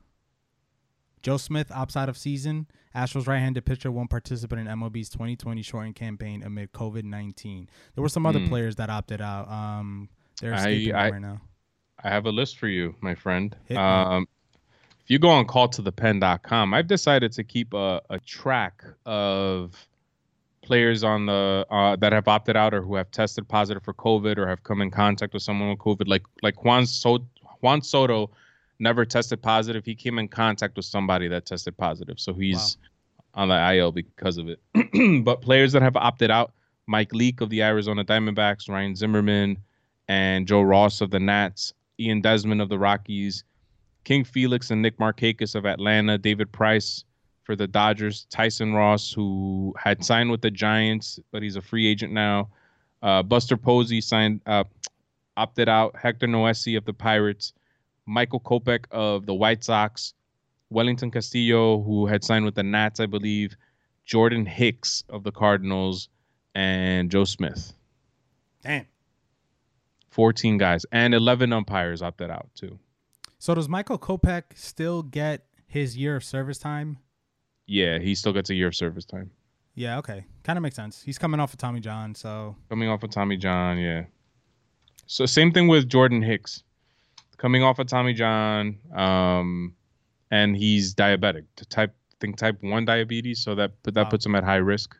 Joe 1.22 1.36
Smith 1.36 1.68
opts 1.68 1.96
out 1.96 2.08
of 2.08 2.16
season. 2.16 2.66
Astros 2.94 3.26
right-handed 3.26 3.64
pitcher 3.64 3.90
won't 3.90 4.10
participate 4.10 4.58
in 4.58 4.66
MLB's 4.66 5.08
2020 5.10 5.62
shortened 5.62 5.94
campaign 5.94 6.42
amid 6.42 6.72
COVID-19. 6.72 7.68
There 7.94 8.02
were 8.02 8.08
some 8.08 8.26
other 8.26 8.40
Hmm. 8.40 8.48
players 8.48 8.76
that 8.76 8.90
opted 8.90 9.20
out. 9.20 9.48
Um, 9.48 10.08
they're 10.40 10.54
I- 10.54 10.56
escaping 10.58 10.86
me 10.86 10.92
I- 10.92 11.10
right 11.10 11.20
now. 11.20 11.40
I 12.02 12.08
have 12.08 12.24
a 12.26 12.30
list 12.32 12.58
for 12.58 12.66
you, 12.66 12.94
my 13.02 13.14
friend. 13.14 13.54
Um, 13.76 14.26
if 15.02 15.10
you 15.10 15.18
go 15.18 15.28
on 15.28 15.46
calltothepen.com, 15.46 16.72
I've 16.72 16.86
decided 16.86 17.32
to 17.32 17.44
keep 17.44 17.74
a, 17.74 18.00
a 18.08 18.18
track 18.20 18.82
of 19.04 19.86
players 20.62 21.04
on 21.04 21.26
the 21.26 21.66
uh, 21.70 21.96
that 21.96 22.12
have 22.12 22.26
opted 22.28 22.56
out 22.56 22.72
or 22.72 22.80
who 22.82 22.94
have 22.94 23.10
tested 23.10 23.46
positive 23.48 23.82
for 23.82 23.92
COVID 23.94 24.38
or 24.38 24.46
have 24.48 24.62
come 24.62 24.80
in 24.80 24.90
contact 24.90 25.34
with 25.34 25.42
someone 25.42 25.68
with 25.68 25.78
COVID. 25.78 26.06
Like 26.08 26.22
like 26.42 26.64
Juan 26.64 26.86
so- 26.86 27.26
Juan 27.60 27.82
Soto 27.82 28.30
never 28.80 29.04
tested 29.04 29.42
positive. 29.42 29.84
He 29.84 29.94
came 29.94 30.18
in 30.18 30.28
contact 30.28 30.76
with 30.76 30.84
somebody 30.84 31.28
that 31.28 31.46
tested 31.46 31.76
positive, 31.76 32.18
so 32.18 32.32
he's 32.32 32.76
on 33.34 33.48
the 33.48 33.74
IL 33.74 33.92
because 33.92 34.38
of 34.38 34.48
it. 34.48 34.60
but 35.24 35.42
players 35.42 35.72
that 35.72 35.82
have 35.82 35.96
opted 35.96 36.30
out: 36.30 36.52
Mike 36.86 37.12
Leake 37.12 37.40
of 37.40 37.50
the 37.50 37.62
Arizona 37.62 38.04
Diamondbacks, 38.04 38.68
Ryan 38.68 38.96
Zimmerman, 38.96 39.58
and 40.08 40.46
Joe 40.46 40.62
Ross 40.62 41.00
of 41.00 41.10
the 41.10 41.20
Nats, 41.20 41.72
Ian 42.00 42.20
Desmond 42.20 42.60
of 42.60 42.68
the 42.68 42.78
Rockies, 42.78 43.44
King 44.04 44.24
Felix 44.24 44.70
and 44.70 44.82
Nick 44.82 44.98
Markakis 44.98 45.54
of 45.54 45.66
Atlanta, 45.66 46.18
David 46.18 46.50
Price 46.50 47.04
for 47.44 47.56
the 47.56 47.66
Dodgers, 47.66 48.26
Tyson 48.30 48.72
Ross, 48.72 49.12
who 49.12 49.74
had 49.76 50.04
signed 50.04 50.30
with 50.30 50.40
the 50.40 50.50
Giants, 50.50 51.18
but 51.32 51.42
he's 51.42 51.56
a 51.56 51.60
free 51.60 51.86
agent 51.86 52.12
now. 52.12 52.48
Uh, 53.02 53.22
Buster 53.22 53.56
Posey 53.56 54.00
signed, 54.00 54.40
uh, 54.46 54.64
opted 55.36 55.68
out. 55.68 55.96
Hector 55.96 56.26
Noesi 56.26 56.76
of 56.76 56.84
the 56.84 56.92
Pirates, 56.92 57.52
Michael 58.06 58.40
Kopech 58.40 58.84
of 58.90 59.26
the 59.26 59.34
White 59.34 59.64
Sox, 59.64 60.14
Wellington 60.70 61.10
Castillo, 61.10 61.82
who 61.82 62.06
had 62.06 62.24
signed 62.24 62.44
with 62.44 62.54
the 62.54 62.62
Nats, 62.62 63.00
I 63.00 63.06
believe, 63.06 63.56
Jordan 64.04 64.46
Hicks 64.46 65.04
of 65.08 65.24
the 65.24 65.32
Cardinals, 65.32 66.08
and 66.54 67.10
Joe 67.10 67.24
Smith. 67.24 67.72
Damn. 68.62 68.86
14 70.10 70.58
guys 70.58 70.84
and 70.90 71.14
11 71.14 71.52
umpires 71.52 72.02
opted 72.02 72.30
out 72.30 72.48
too. 72.54 72.78
So 73.38 73.54
does 73.54 73.68
Michael 73.68 73.98
Kopech 73.98 74.42
still 74.54 75.02
get 75.02 75.46
his 75.66 75.96
year 75.96 76.16
of 76.16 76.24
service 76.24 76.58
time? 76.58 76.98
Yeah, 77.66 78.00
he 78.00 78.14
still 78.14 78.32
gets 78.32 78.50
a 78.50 78.54
year 78.54 78.66
of 78.68 78.74
service 78.74 79.04
time. 79.04 79.30
Yeah, 79.74 79.98
okay. 79.98 80.24
Kind 80.42 80.56
of 80.56 80.62
makes 80.62 80.74
sense. 80.76 81.02
He's 81.02 81.16
coming 81.16 81.38
off 81.38 81.52
of 81.52 81.58
Tommy 81.58 81.80
John, 81.80 82.14
so 82.14 82.56
Coming 82.68 82.88
off 82.88 83.02
of 83.02 83.10
Tommy 83.10 83.36
John, 83.36 83.78
yeah. 83.78 84.04
So 85.06 85.26
same 85.26 85.52
thing 85.52 85.68
with 85.68 85.88
Jordan 85.88 86.22
Hicks. 86.22 86.64
Coming 87.40 87.62
off 87.62 87.78
of 87.78 87.86
Tommy 87.86 88.12
John, 88.12 88.78
um, 88.94 89.74
and 90.30 90.54
he's 90.54 90.94
diabetic. 90.94 91.44
To 91.56 91.64
type 91.64 91.94
I 92.12 92.16
think 92.20 92.36
type 92.36 92.58
one 92.62 92.84
diabetes, 92.84 93.42
so 93.42 93.54
that 93.54 93.72
but 93.82 93.94
that 93.94 94.04
Wow. 94.04 94.10
puts 94.10 94.26
him 94.26 94.34
at 94.34 94.44
high 94.44 94.56
risk. 94.56 94.94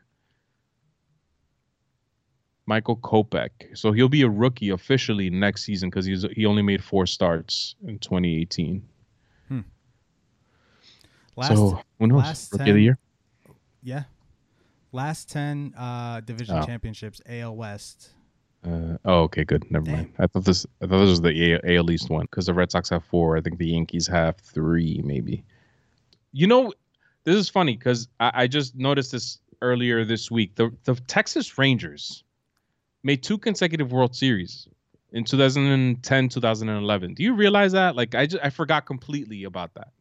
Michael 2.65 2.97
Kopech. 2.97 3.77
So 3.77 3.91
he'll 3.91 4.09
be 4.09 4.21
a 4.23 4.29
rookie 4.29 4.69
officially 4.69 5.29
next 5.29 5.63
season 5.63 5.89
because 5.89 6.05
he's 6.05 6.25
he 6.35 6.45
only 6.47 6.61
made 6.63 6.83
four 6.83 7.05
starts 7.05 7.75
in 7.85 7.99
2018. 7.99 8.83
last 11.35 11.55
so 11.55 11.81
who 11.99 12.07
knows? 12.07 12.17
last 12.23 12.51
Rookie 12.53 12.61
of 12.63 12.65
the 12.67 12.73
10 12.73 12.83
year. 12.83 12.97
yeah. 13.83 14.03
Last 14.91 15.29
10 15.29 15.73
uh 15.77 16.21
division 16.21 16.57
Oh. 16.57 16.65
championships 16.65 17.21
AL 17.27 17.55
West. 17.55 18.11
Uh, 18.65 18.97
oh, 19.05 19.21
okay, 19.23 19.43
good. 19.43 19.69
Never 19.71 19.85
Damn. 19.85 19.95
mind. 19.95 20.13
I 20.19 20.27
thought 20.27 20.45
this. 20.45 20.65
I 20.81 20.87
thought 20.87 20.99
this 20.99 21.09
was 21.09 21.21
the 21.21 21.53
A- 21.53 21.77
AL 21.77 21.89
East 21.89 22.09
one 22.09 22.25
because 22.25 22.45
the 22.45 22.53
Red 22.53 22.71
Sox 22.71 22.89
have 22.89 23.03
four. 23.03 23.35
I 23.37 23.41
think 23.41 23.57
the 23.57 23.67
Yankees 23.67 24.07
have 24.07 24.37
three, 24.37 25.01
maybe. 25.03 25.43
You 26.31 26.47
know, 26.47 26.73
this 27.23 27.35
is 27.35 27.49
funny 27.49 27.75
because 27.75 28.07
I, 28.19 28.31
I 28.33 28.47
just 28.47 28.75
noticed 28.75 29.11
this 29.11 29.39
earlier 29.61 30.05
this 30.05 30.29
week. 30.29 30.55
The 30.55 30.71
the 30.83 30.95
Texas 31.07 31.57
Rangers 31.57 32.23
made 33.03 33.23
two 33.23 33.39
consecutive 33.39 33.91
World 33.91 34.15
Series 34.15 34.67
in 35.11 35.23
2010, 35.23 36.29
2011. 36.29 37.13
Do 37.15 37.23
you 37.23 37.33
realize 37.33 37.71
that? 37.71 37.95
Like, 37.95 38.13
I 38.13 38.27
just 38.27 38.43
I 38.43 38.51
forgot 38.51 38.85
completely 38.85 39.43
about 39.45 39.71
that. 39.73 39.91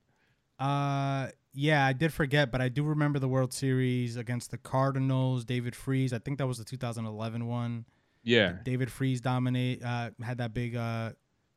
Uh 0.62 1.31
yeah, 1.53 1.85
I 1.85 1.92
did 1.92 2.12
forget, 2.12 2.53
but 2.53 2.61
I 2.61 2.68
do 2.68 2.85
remember 2.85 3.18
the 3.18 3.27
World 3.27 3.53
Series 3.53 4.16
against 4.16 4.51
the 4.51 4.59
Cardinals, 4.59 5.44
David 5.44 5.75
Freese. 5.75 6.12
I 6.12 6.18
think 6.18 6.38
that 6.38 6.46
was 6.46 6.59
the 6.59 6.64
2011 6.64 7.46
one. 7.46 7.87
Yeah, 8.22 8.54
David 8.64 8.90
Freese 8.90 9.20
dominate 9.20 9.83
uh 9.83 10.11
had 10.22 10.38
that 10.38 10.52
big 10.54 10.76
uh 10.76 11.12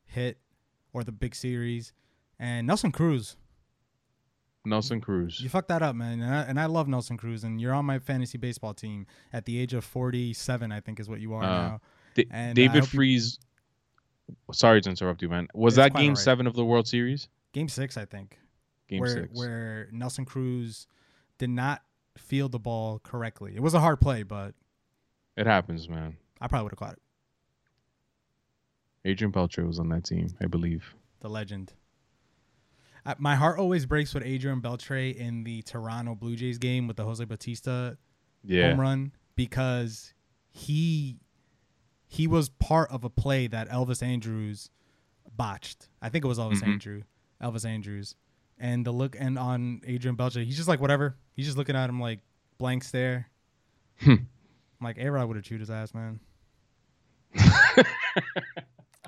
hit 0.05 0.37
or 0.93 1.03
the 1.03 1.11
big 1.11 1.35
series. 1.35 1.91
And 2.39 2.67
Nelson 2.67 2.91
Cruz. 2.91 3.35
Nelson 4.65 5.01
Cruz. 5.01 5.39
You 5.41 5.49
fucked 5.49 5.67
that 5.67 5.81
up, 5.81 5.95
man. 5.95 6.21
And 6.21 6.33
I, 6.33 6.41
and 6.43 6.59
I 6.59 6.65
love 6.67 6.87
Nelson 6.87 7.17
Cruz 7.17 7.43
and 7.43 7.59
you're 7.59 7.73
on 7.73 7.85
my 7.85 7.99
fantasy 7.99 8.37
baseball 8.37 8.73
team 8.73 9.05
at 9.33 9.45
the 9.45 9.57
age 9.59 9.73
of 9.73 9.83
47, 9.83 10.71
I 10.71 10.79
think 10.79 10.99
is 10.99 11.09
what 11.09 11.19
you 11.19 11.33
are 11.33 11.43
Uh, 11.43 11.47
now. 11.47 11.81
Da- 12.15 12.27
and, 12.31 12.51
uh, 12.51 12.53
David 12.61 12.79
hope 12.83 12.93
you- 12.93 12.97
Freese. 12.97 13.39
Sorry 14.53 14.79
to 14.81 14.89
interrupt 14.89 15.21
you, 15.21 15.27
man. 15.29 15.47
Was 15.53 15.75
that 15.75 15.93
Game 15.93 16.11
alright. 16.11 16.17
Seven 16.17 16.47
of 16.47 16.53
the 16.55 16.63
World 16.63 16.87
Series? 16.87 17.27
Game 17.51 17.67
6, 17.67 17.97
I 17.97 18.05
think. 18.05 18.39
Game 18.87 18.99
where 19.01 19.09
Six. 19.09 19.37
where 19.37 19.89
Nelson 19.91 20.23
Cruz 20.25 20.87
did 21.39 21.49
not 21.49 21.81
field 22.17 22.51
the 22.53 22.59
ball 22.59 22.99
correctly. 22.99 23.53
It 23.55 23.61
was 23.61 23.73
a 23.73 23.79
hard 23.81 23.99
play, 23.99 24.23
but 24.23 24.55
It 25.35 25.45
happens, 25.45 25.89
man. 25.89 26.15
I 26.43 26.47
probably 26.47 26.63
would 26.65 26.71
have 26.73 26.79
caught 26.79 26.93
it. 26.93 26.99
Adrian 29.05 29.31
Beltre 29.31 29.65
was 29.65 29.79
on 29.79 29.89
that 29.89 30.03
team, 30.05 30.35
I 30.41 30.45
believe. 30.47 30.93
The 31.21 31.29
legend. 31.29 31.73
My 33.17 33.35
heart 33.35 33.59
always 33.59 33.85
breaks 33.85 34.13
with 34.13 34.23
Adrian 34.25 34.61
Beltre 34.61 35.13
in 35.15 35.43
the 35.43 35.61
Toronto 35.63 36.15
Blue 36.15 36.35
Jays 36.37 36.57
game 36.57 36.87
with 36.87 36.95
the 36.97 37.03
Jose 37.03 37.23
Bautista 37.25 37.97
Yeah. 38.43 38.69
home 38.71 38.79
run 38.79 39.11
because 39.35 40.13
he 40.51 41.17
he 42.05 42.27
was 42.27 42.47
part 42.49 42.91
of 42.91 43.03
a 43.03 43.09
play 43.09 43.47
that 43.47 43.67
Elvis 43.69 44.03
Andrus 44.03 44.69
botched. 45.35 45.89
I 46.01 46.09
think 46.09 46.23
it 46.23 46.27
was 46.27 46.37
Elvis 46.37 46.61
Mhm. 46.61 46.67
Andrew, 46.67 47.01
Elvis 47.41 47.65
Andrus, 47.65 48.15
and 48.59 48.85
the 48.85 48.91
look 48.91 49.15
and 49.19 49.37
on 49.39 49.81
Adrian 49.85 50.15
Beltre, 50.15 50.45
he's 50.45 50.55
just 50.57 50.67
like 50.69 50.79
whatever. 50.79 51.17
He's 51.33 51.45
just 51.45 51.57
looking 51.57 51.75
at 51.75 51.89
him 51.89 51.99
like 51.99 52.19
blank 52.57 52.83
stare. 52.83 53.29
Hmm. 54.01 54.11
I'm 54.11 54.27
like, 54.81 54.97
A 54.97 55.09
Rod 55.09 55.27
would 55.27 55.37
have 55.37 55.45
chewed 55.45 55.59
his 55.61 55.71
ass, 55.71 55.93
man. 55.93 56.19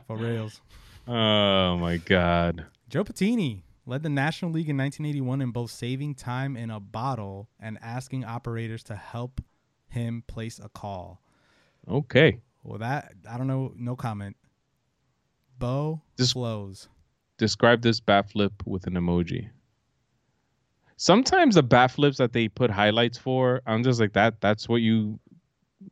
For 0.08 0.18
reals. 0.18 0.62
Oh 1.08 1.78
my 1.78 1.98
God. 1.98 2.66
Joe 2.90 3.04
Patini 3.04 3.62
led 3.86 4.04
the 4.04 4.10
National 4.10 4.52
League 4.52 4.70
in 4.70 4.78
1981 4.78 5.42
in 5.42 5.52
both 5.52 5.72
saving 5.72 6.16
time 6.16 6.56
in 6.58 6.70
a 6.72 6.80
bottle 6.80 7.50
and 7.60 7.78
asking 7.82 8.24
operators 8.26 8.84
to 8.84 8.96
help 8.96 9.42
him 9.88 10.24
place 10.28 10.60
a 10.60 10.70
call. 10.70 11.22
Okay. 11.88 12.40
Well, 12.64 12.80
that 12.80 13.14
I 13.30 13.38
don't 13.38 13.48
know. 13.48 13.74
No 13.76 13.96
comment. 13.96 14.36
Bo 15.60 16.02
This- 16.18 16.34
flows. 16.34 16.88
Describe 17.38 17.82
this 17.82 18.00
bat 18.00 18.32
flip 18.32 18.54
with 18.66 18.88
an 18.88 18.94
emoji. 18.94 19.50
Sometimes 20.98 21.56
the 21.56 21.64
bat 21.64 21.92
flips 21.92 22.18
that 22.18 22.32
they 22.32 22.48
put 22.48 22.72
highlights 22.72 23.18
for, 23.18 23.62
I'm 23.68 23.84
just 23.84 24.00
like 24.00 24.14
that. 24.14 24.40
That's 24.40 24.70
what 24.70 24.78
you 24.78 25.20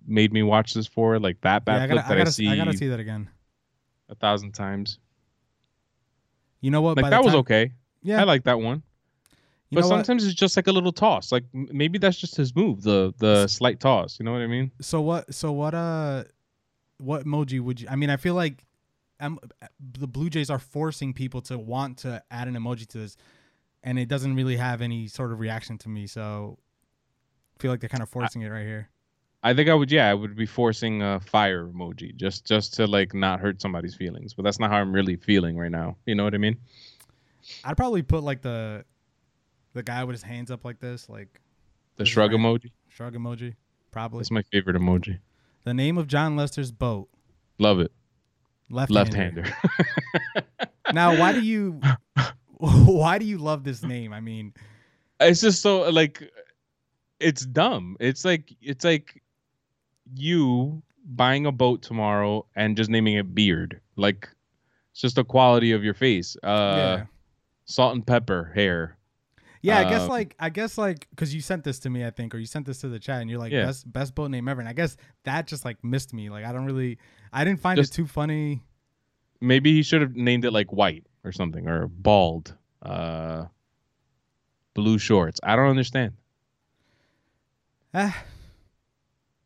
made 0.06 0.34
me 0.34 0.44
watch 0.44 0.74
this 0.74 0.88
for, 0.88 1.20
like 1.20 1.40
that 1.42 1.66
bat 1.66 1.78
Yeah, 1.78 1.84
I 1.84 1.88
gotta, 1.88 1.96
that 2.02 2.12
I, 2.12 2.14
I, 2.14 2.18
gotta, 2.18 2.32
see 2.32 2.48
I 2.50 2.56
gotta 2.56 2.78
see 2.78 2.88
that 2.88 3.00
again. 3.00 3.30
a 4.10 4.16
thousand 4.16 4.54
times. 4.54 5.00
You 6.62 6.72
know 6.72 6.82
what? 6.82 6.98
Like 6.98 7.10
that 7.10 7.24
was 7.24 7.36
okay. 7.36 7.72
Yeah, 8.02 8.22
I 8.22 8.24
like 8.24 8.44
that 8.46 8.60
one. 8.60 8.84
you 9.70 9.76
but 9.76 9.82
know 9.82 9.88
what? 9.90 10.06
sometimes 10.06 10.26
it's 10.26 10.34
just 10.36 10.56
like 10.56 10.68
a 10.68 10.72
little 10.72 10.92
toss. 10.94 11.32
Like 11.32 11.44
maybe 11.54 11.98
that's 11.98 12.18
just 12.18 12.36
his 12.36 12.56
move, 12.56 12.84
the 12.84 13.14
the 13.18 13.48
slight 13.48 13.80
toss. 13.80 14.20
You 14.20 14.26
know 14.26 14.32
what 14.32 14.42
I 14.42 14.48
mean? 14.48 14.72
So 14.82 15.02
what? 15.02 15.34
So 15.34 15.52
what? 15.52 15.74
Uh, 15.74 16.24
what 17.00 17.26
emoji 17.26 17.60
would 17.60 17.82
you? 17.82 17.88
I 17.90 17.96
mean, 17.98 18.10
I 18.10 18.16
feel 18.18 18.34
like, 18.34 18.66
um, 19.20 19.40
the 19.80 20.08
Blue 20.08 20.30
Jays 20.30 20.50
are 20.50 20.60
forcing 20.60 21.14
people 21.14 21.42
to 21.42 21.58
want 21.58 21.98
to 22.00 22.24
add 22.32 22.48
an 22.48 22.56
emoji 22.56 22.88
to 22.88 22.98
this, 23.00 23.18
and 23.84 24.00
it 24.00 24.08
doesn't 24.08 24.36
really 24.36 24.56
have 24.56 24.82
any 24.82 25.08
sort 25.08 25.32
of 25.34 25.40
reaction 25.40 25.78
to 25.80 25.90
me. 25.90 26.08
So, 26.08 26.58
I 27.58 27.62
feel 27.62 27.72
like 27.72 27.82
they're 27.82 27.90
kind 27.90 28.04
of 28.04 28.10
forcing 28.10 28.42
it 28.42 28.50
right 28.50 28.66
here. 28.66 28.90
I 29.46 29.54
think 29.54 29.70
I 29.70 29.74
would. 29.74 29.92
Yeah, 29.92 30.10
I 30.10 30.14
would 30.14 30.36
be 30.36 30.46
forcing 30.46 31.02
a 31.02 31.20
fire 31.20 31.68
emoji 31.68 32.16
just 32.16 32.46
just 32.46 32.74
to 32.76 32.88
like 32.88 33.14
not 33.14 33.40
hurt 33.42 33.62
somebody's 33.62 33.94
feelings. 33.96 34.34
But 34.34 34.44
that's 34.44 34.60
not 34.60 34.70
how 34.72 34.78
I'm 34.78 34.94
really 34.94 35.18
feeling 35.18 35.58
right 35.58 35.72
now. 35.72 35.98
You 36.06 36.16
know 36.16 36.24
what 36.24 36.34
I 36.34 36.38
mean? 36.38 36.58
I'd 37.64 37.76
probably 37.76 38.04
put 38.04 38.24
like 38.24 38.42
the 38.42 38.86
the 39.74 39.84
guy 39.84 40.04
with 40.06 40.14
his 40.14 40.24
hands 40.24 40.50
up 40.50 40.64
like 40.64 40.80
this, 40.80 41.10
like 41.10 41.42
The 41.98 42.06
shrug 42.06 42.32
right. 42.32 42.40
emoji. 42.40 42.72
shrug 42.88 43.16
emoji. 43.16 43.56
Probably. 43.92 44.20
That's 44.20 44.32
my 44.32 44.44
favorite 44.52 44.76
emoji. 44.78 45.20
The 45.66 45.74
name 45.74 45.98
of 45.98 46.08
Jon 46.08 46.36
Lester's 46.36 46.72
boat. 46.72 47.10
Love 47.60 47.80
it. 47.80 47.92
Left 48.70 48.92
Left-hander. 48.92 49.46
now, 50.94 51.18
why 51.18 51.32
do 51.34 51.42
you 51.42 51.80
why 52.58 53.18
do 53.20 53.26
you 53.26 53.38
love 53.38 53.64
this 53.64 53.84
name? 53.84 54.14
I 54.14 54.20
mean, 54.20 54.54
it's 55.20 55.42
just 55.42 55.62
so 55.62 55.90
like 55.90 56.24
it's 57.20 57.46
dumb. 57.46 57.98
It's 58.00 58.26
like 58.26 58.54
it's 58.62 58.84
like 58.86 59.22
you 60.16 60.82
buying 61.06 61.46
a 61.46 61.52
boat 61.52 61.82
tomorrow 61.82 62.46
and 62.56 62.78
just 62.78 62.90
naming 62.90 63.16
it 63.16 63.34
beard. 63.36 63.80
Like 63.96 64.30
it's 64.92 65.02
just 65.02 65.16
the 65.16 65.24
quality 65.24 65.72
of 65.72 65.84
your 65.84 65.94
face. 65.94 66.36
Uh 66.44 66.48
yeah. 67.00 67.04
salt 67.66 67.96
and 67.96 68.06
pepper 68.06 68.52
hair. 68.56 68.98
Yeah, 69.62 69.80
I 69.80 69.86
guess 69.90 70.02
um, 70.02 70.10
like 70.10 70.36
I 70.40 70.50
guess 70.50 70.78
like 70.78 71.08
because 71.12 71.34
you 71.34 71.40
sent 71.40 71.64
this 71.64 71.80
to 71.80 71.90
me, 71.90 72.06
I 72.06 72.10
think, 72.10 72.36
or 72.36 72.38
you 72.38 72.46
sent 72.46 72.66
this 72.66 72.80
to 72.82 72.90
the 72.90 73.00
chat, 73.00 73.22
and 73.22 73.30
you're 73.30 73.40
like 73.40 73.52
Yeah. 73.54 73.66
best 73.66 73.92
best 73.92 74.14
boat 74.14 74.30
name 74.30 74.48
ever, 74.50 74.60
and 74.60 74.68
I 74.68 74.74
guess 74.74 74.98
that 75.24 75.48
just 75.48 75.64
like 75.64 75.82
missed 75.84 76.14
me. 76.14 76.30
Like 76.30 76.44
I 76.44 76.52
don't 76.52 76.66
really, 76.66 76.98
I 77.32 77.46
didn't 77.46 77.62
find 77.62 77.78
Just- 77.78 77.94
it 77.94 77.96
too 77.96 78.08
funny. 78.08 78.62
Maybe 79.40 79.74
he 79.74 79.82
should 79.84 80.02
have 80.02 80.16
named 80.16 80.44
it 80.46 80.52
like 80.52 80.72
white 80.74 81.06
or 81.24 81.32
something 81.32 81.68
or 81.68 81.88
bald. 81.88 82.56
Uh 82.82 83.46
blue 84.74 84.98
shorts. 84.98 85.40
I 85.44 85.56
don't 85.56 85.70
understand. 85.70 86.14
Ah, 87.94 88.24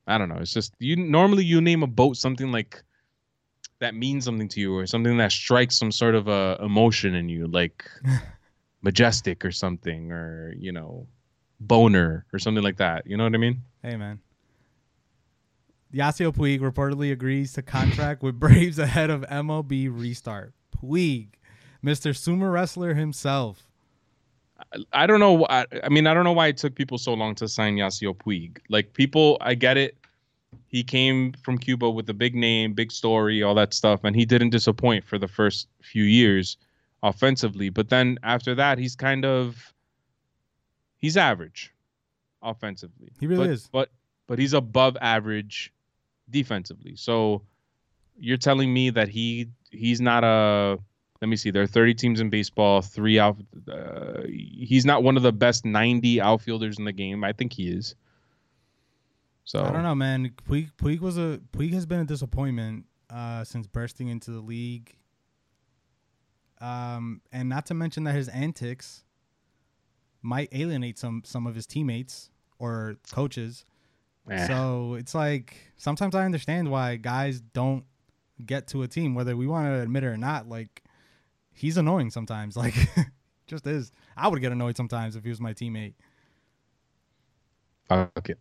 I 0.07 0.17
don't 0.17 0.29
know. 0.29 0.37
It's 0.37 0.53
just 0.53 0.73
you 0.79 0.95
normally 0.95 1.43
you 1.43 1.61
name 1.61 1.83
a 1.83 1.87
boat 1.87 2.17
something 2.17 2.51
like 2.51 2.81
that 3.79 3.93
means 3.93 4.25
something 4.25 4.47
to 4.49 4.59
you 4.59 4.75
or 4.75 4.87
something 4.87 5.17
that 5.17 5.31
strikes 5.31 5.75
some 5.75 5.91
sort 5.91 6.15
of 6.15 6.27
a 6.27 6.57
emotion 6.61 7.13
in 7.13 7.29
you, 7.29 7.47
like 7.47 7.85
majestic 8.81 9.45
or 9.45 9.51
something, 9.51 10.11
or 10.11 10.53
you 10.57 10.71
know, 10.71 11.07
boner 11.59 12.25
or 12.33 12.39
something 12.39 12.63
like 12.63 12.77
that. 12.77 13.05
You 13.05 13.17
know 13.17 13.23
what 13.23 13.35
I 13.35 13.37
mean? 13.37 13.61
hey 13.83 13.95
man. 13.95 14.19
Yasiel 15.93 16.35
Puig 16.35 16.59
reportedly 16.59 17.11
agrees 17.11 17.53
to 17.53 17.61
contract 17.61 18.21
with 18.21 18.35
Braves 18.39 18.77
ahead 18.77 19.09
of 19.09 19.21
MLB 19.21 19.89
restart. 19.89 20.53
Puig, 20.75 21.29
Mr. 21.83 22.11
Sumo 22.11 22.51
wrestler 22.51 22.93
himself. 22.93 23.66
I 24.93 25.07
don't 25.07 25.19
know. 25.19 25.45
I, 25.49 25.65
I 25.83 25.89
mean, 25.89 26.07
I 26.07 26.13
don't 26.13 26.23
know 26.23 26.33
why 26.33 26.47
it 26.47 26.57
took 26.57 26.75
people 26.75 26.97
so 26.97 27.13
long 27.13 27.35
to 27.35 27.47
sign 27.47 27.75
Yasiel 27.77 28.15
Puig. 28.15 28.59
Like 28.69 28.93
people, 28.93 29.37
I 29.41 29.55
get 29.55 29.77
it. 29.77 29.97
He 30.67 30.83
came 30.83 31.33
from 31.43 31.57
Cuba 31.57 31.89
with 31.89 32.09
a 32.09 32.13
big 32.13 32.35
name, 32.35 32.73
big 32.73 32.91
story, 32.91 33.41
all 33.43 33.55
that 33.55 33.73
stuff, 33.73 34.03
and 34.03 34.15
he 34.15 34.25
didn't 34.25 34.49
disappoint 34.49 35.05
for 35.05 35.17
the 35.17 35.27
first 35.27 35.67
few 35.81 36.03
years 36.03 36.57
offensively. 37.03 37.69
But 37.69 37.89
then 37.89 38.17
after 38.23 38.53
that, 38.55 38.77
he's 38.77 38.95
kind 38.95 39.25
of 39.25 39.73
he's 40.97 41.15
average 41.17 41.73
offensively. 42.41 43.11
He 43.19 43.27
really 43.27 43.47
But- 43.47 43.53
is. 43.53 43.69
But 43.71 43.89
but 44.27 44.39
he's 44.39 44.53
above 44.53 44.97
average 44.99 45.71
defensively. 46.29 46.95
So 46.97 47.41
you're 48.19 48.37
telling 48.37 48.73
me 48.73 48.89
that 48.89 49.07
he 49.07 49.47
he's 49.71 50.01
not 50.01 50.23
a 50.23 50.79
let 51.21 51.29
me 51.29 51.35
see. 51.35 51.51
There 51.51 51.63
are 51.63 51.67
30 51.67 51.93
teams 51.95 52.19
in 52.19 52.29
baseball. 52.29 52.81
Three 52.81 53.19
out. 53.19 53.37
Uh, 53.71 54.21
he's 54.27 54.85
not 54.85 55.03
one 55.03 55.17
of 55.17 55.23
the 55.23 55.33
best 55.33 55.65
90 55.65 56.21
outfielders 56.21 56.77
in 56.77 56.85
the 56.85 56.91
game. 56.91 57.23
I 57.23 57.33
think 57.33 57.53
he 57.53 57.69
is. 57.69 57.95
So 59.43 59.63
I 59.63 59.71
don't 59.71 59.83
know, 59.83 59.95
man. 59.95 60.33
Puig, 60.49 60.71
Puig 60.77 60.99
was 60.99 61.17
a 61.17 61.39
Puig 61.53 61.71
has 61.73 61.85
been 61.85 62.01
a 62.01 62.05
disappointment 62.05 62.85
uh, 63.09 63.43
since 63.45 63.65
bursting 63.65 64.09
into 64.09 64.31
the 64.31 64.41
league. 64.41 64.95
Um, 66.59 67.21
and 67.31 67.47
not 67.47 67.65
to 67.67 67.73
mention 67.73 68.03
that 68.05 68.15
his 68.15 68.27
antics 68.27 69.03
might 70.21 70.49
alienate 70.51 70.99
some 70.99 71.21
some 71.23 71.47
of 71.47 71.55
his 71.55 71.65
teammates 71.65 72.29
or 72.59 72.97
coaches. 73.11 73.65
Eh. 74.29 74.47
So 74.47 74.95
it's 74.95 75.15
like 75.15 75.55
sometimes 75.77 76.13
I 76.13 76.25
understand 76.25 76.69
why 76.69 76.97
guys 76.97 77.39
don't 77.39 77.85
get 78.45 78.67
to 78.67 78.83
a 78.83 78.87
team, 78.87 79.15
whether 79.15 79.35
we 79.37 79.47
want 79.47 79.67
to 79.67 79.79
admit 79.79 80.03
it 80.03 80.07
or 80.07 80.17
not. 80.17 80.49
Like 80.49 80.83
he's 81.57 81.77
annoying 81.77 82.09
sometimes. 82.11 82.55
Like 82.63 82.75
just 83.47 83.65
is. 83.65 83.91
I 84.17 84.27
would 84.27 84.41
get 84.41 84.51
annoyed 84.51 84.75
sometimes 84.77 85.15
if 85.15 85.23
he 85.23 85.29
was 85.29 85.39
my 85.39 85.53
teammate. 85.53 85.93
Fuck 87.87 88.29
it. 88.29 88.39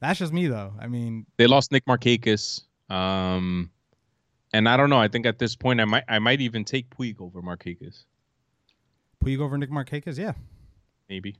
That's 0.00 0.18
just 0.18 0.32
me 0.32 0.46
though. 0.48 0.72
I 0.78 0.88
mean, 0.88 1.26
They 1.38 1.46
lost 1.46 1.72
Nick 1.72 1.84
Markakis. 1.86 2.62
Um, 2.90 3.70
and 4.52 4.68
I 4.68 4.76
don't 4.76 4.90
know. 4.90 4.98
I 4.98 5.08
think 5.08 5.24
at 5.26 5.38
this 5.38 5.56
point, 5.56 5.80
I 5.80 5.84
might 5.86 6.04
I 6.08 6.18
might 6.18 6.40
even 6.40 6.64
take 6.64 6.90
Puig 6.90 7.20
over 7.20 7.40
Markakis. 7.40 8.04
Puig 9.24 9.40
over 9.40 9.56
Nick 9.56 9.70
Markakis, 9.70 10.18
yeah. 10.18 10.32
Maybe. 11.08 11.36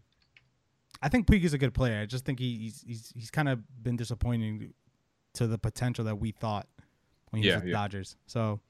I 1.03 1.09
think 1.09 1.27
Puig 1.27 1.43
is 1.45 1.53
a 1.53 1.59
good 1.59 1.75
player. 1.75 2.01
I 2.01 2.07
just 2.07 2.25
think 2.25 2.39
he, 2.39 2.57
he's 2.57 2.83
he's 2.87 3.13
he's 3.15 3.31
kind 3.31 3.49
of 3.49 3.61
been 3.83 3.97
disappointing 3.97 4.73
to 5.35 5.47
the 5.47 5.59
potential 5.59 6.05
that 6.05 6.17
we 6.17 6.31
thought 6.31 6.69
when 7.31 7.43
he 7.43 7.49
Yeah, 7.49 7.57
was 7.57 7.65
with 7.65 7.71
yeah. 7.73 7.77
Dodgers. 7.77 8.17
So 8.27 8.61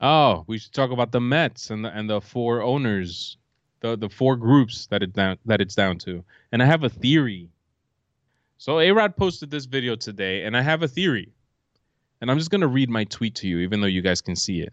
Oh, 0.00 0.44
we 0.46 0.58
should 0.58 0.72
talk 0.72 0.90
about 0.90 1.12
the 1.12 1.20
Mets 1.20 1.70
and 1.70 1.84
the 1.84 1.94
and 1.96 2.08
the 2.08 2.20
four 2.20 2.62
owners, 2.62 3.36
the 3.80 3.96
the 3.96 4.08
four 4.08 4.34
groups 4.34 4.86
that 4.86 5.02
it 5.02 5.12
down 5.12 5.36
that 5.44 5.60
it's 5.60 5.74
down 5.74 5.98
to. 5.98 6.24
And 6.52 6.62
I 6.62 6.66
have 6.66 6.84
a 6.84 6.88
theory. 6.88 7.50
So 8.56 8.80
A 8.80 8.92
Rod 8.92 9.16
posted 9.16 9.50
this 9.50 9.66
video 9.66 9.96
today, 9.96 10.44
and 10.44 10.56
I 10.56 10.62
have 10.62 10.82
a 10.82 10.88
theory. 10.88 11.32
And 12.20 12.30
I'm 12.30 12.38
just 12.38 12.50
gonna 12.50 12.66
read 12.66 12.88
my 12.88 13.04
tweet 13.04 13.34
to 13.36 13.48
you, 13.48 13.58
even 13.58 13.80
though 13.80 13.86
you 13.86 14.00
guys 14.00 14.22
can 14.22 14.36
see 14.36 14.60
it. 14.60 14.72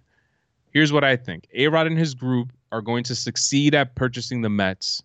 Here's 0.71 0.93
what 0.93 1.03
I 1.03 1.17
think. 1.17 1.47
A 1.53 1.67
Rod 1.67 1.87
and 1.87 1.97
his 1.97 2.13
group 2.13 2.53
are 2.71 2.81
going 2.81 3.03
to 3.05 3.15
succeed 3.15 3.75
at 3.75 3.95
purchasing 3.95 4.41
the 4.41 4.49
Mets, 4.49 5.03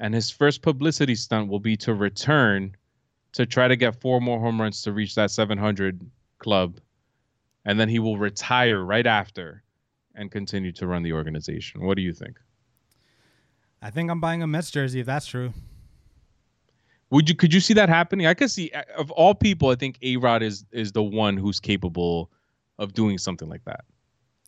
and 0.00 0.14
his 0.14 0.30
first 0.30 0.60
publicity 0.60 1.14
stunt 1.14 1.48
will 1.48 1.60
be 1.60 1.76
to 1.78 1.94
return 1.94 2.76
to 3.32 3.46
try 3.46 3.68
to 3.68 3.76
get 3.76 4.00
four 4.00 4.20
more 4.20 4.38
home 4.38 4.60
runs 4.60 4.82
to 4.82 4.92
reach 4.92 5.14
that 5.14 5.30
700 5.30 6.00
club 6.38 6.78
and 7.64 7.78
then 7.78 7.88
he 7.88 7.98
will 7.98 8.18
retire 8.18 8.82
right 8.82 9.06
after 9.06 9.62
and 10.14 10.30
continue 10.30 10.72
to 10.72 10.86
run 10.86 11.02
the 11.02 11.12
organization. 11.12 11.84
What 11.84 11.96
do 11.96 12.02
you 12.02 12.12
think? 12.12 12.38
I 13.80 13.90
think 13.90 14.10
I'm 14.10 14.20
buying 14.20 14.42
a 14.42 14.46
Mets 14.46 14.70
jersey 14.70 15.00
if 15.00 15.06
that's 15.06 15.26
true. 15.26 15.52
Would 17.10 17.28
you 17.28 17.34
could 17.34 17.52
you 17.52 17.60
see 17.60 17.74
that 17.74 17.88
happening? 17.88 18.26
I 18.26 18.34
could 18.34 18.50
see 18.50 18.70
of 18.96 19.10
all 19.10 19.34
people, 19.34 19.68
I 19.68 19.74
think 19.74 19.98
A 20.02 20.16
Rod 20.16 20.42
is 20.42 20.64
is 20.72 20.92
the 20.92 21.02
one 21.02 21.36
who's 21.36 21.60
capable 21.60 22.30
of 22.78 22.94
doing 22.94 23.18
something 23.18 23.48
like 23.48 23.64
that. 23.64 23.84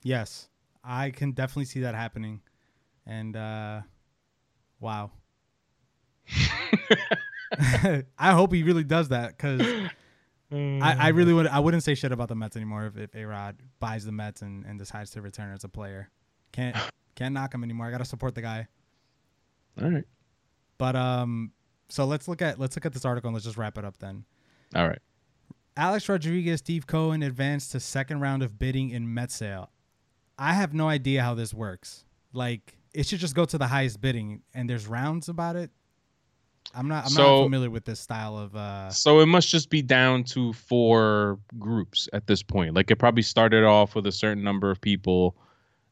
Yes, 0.03 0.49
I 0.83 1.11
can 1.11 1.33
definitely 1.33 1.67
see 1.67 1.81
that 1.81 1.95
happening. 1.95 2.41
And 3.07 3.37
uh, 3.37 3.83
wow, 4.81 5.11
I 8.19 8.33
hope 8.33 8.53
he 8.53 8.63
really 8.63 8.85
does 8.85 9.09
that 9.09 9.37
because 9.37 9.61
I, 10.53 11.07
I 11.07 11.09
really 11.09 11.33
would. 11.33 11.47
I 11.47 11.59
wouldn't 11.59 11.83
say 11.83 11.95
shit 11.95 12.13
about 12.13 12.29
the 12.29 12.35
Mets 12.35 12.57
anymore 12.57 12.87
if, 12.87 12.97
if 12.97 13.15
A 13.15 13.25
Rod 13.25 13.57
buys 13.81 14.05
the 14.05 14.13
Mets 14.13 14.43
and, 14.43 14.65
and 14.65 14.79
decides 14.79 15.11
to 15.13 15.23
return 15.23 15.53
as 15.53 15.65
a 15.65 15.69
player. 15.69 16.11
Can't 16.53 16.77
can't 17.15 17.35
knock 17.35 17.55
him 17.55 17.65
anymore. 17.65 17.87
I 17.87 17.91
gotta 17.91 18.05
support 18.05 18.35
the 18.35 18.43
guy. 18.43 18.69
all 19.81 19.91
right. 19.91 20.05
But 20.79 20.97
um, 20.97 21.53
so 21.89 22.05
let's 22.05 22.29
look 22.29 22.43
at 22.43 22.59
let's 22.59 22.77
look 22.77 22.87
at 22.87 22.93
this 22.93 23.05
article 23.05 23.29
and 23.29 23.35
let's 23.35 23.45
just 23.45 23.57
wrap 23.57 23.79
it 23.79 23.85
up 23.85 23.99
then. 23.99 24.25
All 24.75 24.87
right. 24.87 24.99
Alex 25.77 26.09
Rodriguez, 26.09 26.61
Steve 26.61 26.87
Cohen 26.87 27.23
advanced 27.23 27.73
to 27.73 27.81
second 27.81 28.21
round 28.21 28.43
of 28.43 28.59
bidding 28.59 28.91
in 28.91 29.13
Met 29.13 29.33
sale. 29.33 29.71
I 30.39 30.53
have 30.55 30.73
no 30.73 30.89
idea 30.89 31.23
how 31.23 31.35
this 31.35 31.53
works. 31.53 32.05
Like 32.33 32.79
it 32.93 33.07
should 33.07 33.19
just 33.19 33.35
go 33.35 33.45
to 33.45 33.59
the 33.59 33.67
highest 33.67 34.01
bidding, 34.01 34.43
and 34.53 34.71
there's 34.71 34.87
rounds 34.87 35.29
about 35.29 35.57
it. 35.57 35.71
I'm 36.75 36.89
not. 36.89 37.05
I'm 37.05 37.11
So- 37.11 37.23
not 37.39 37.43
familiar 37.45 37.71
with 37.71 37.85
this 37.85 38.01
style 38.01 38.37
of. 38.39 38.55
uh 38.57 38.91
So 38.91 39.21
it 39.21 39.27
must 39.27 39.49
just 39.49 39.71
be 39.71 39.83
down 39.83 40.25
to 40.25 40.53
four 40.53 41.39
groups 41.59 42.09
at 42.13 42.27
this 42.27 42.43
point. 42.43 42.75
Like 42.75 42.91
it 42.91 42.97
probably 42.97 43.23
started 43.23 43.65
off 43.65 43.95
with 43.95 44.07
a 44.07 44.13
certain 44.13 44.43
number 44.43 44.71
of 44.71 44.81
people 44.81 45.37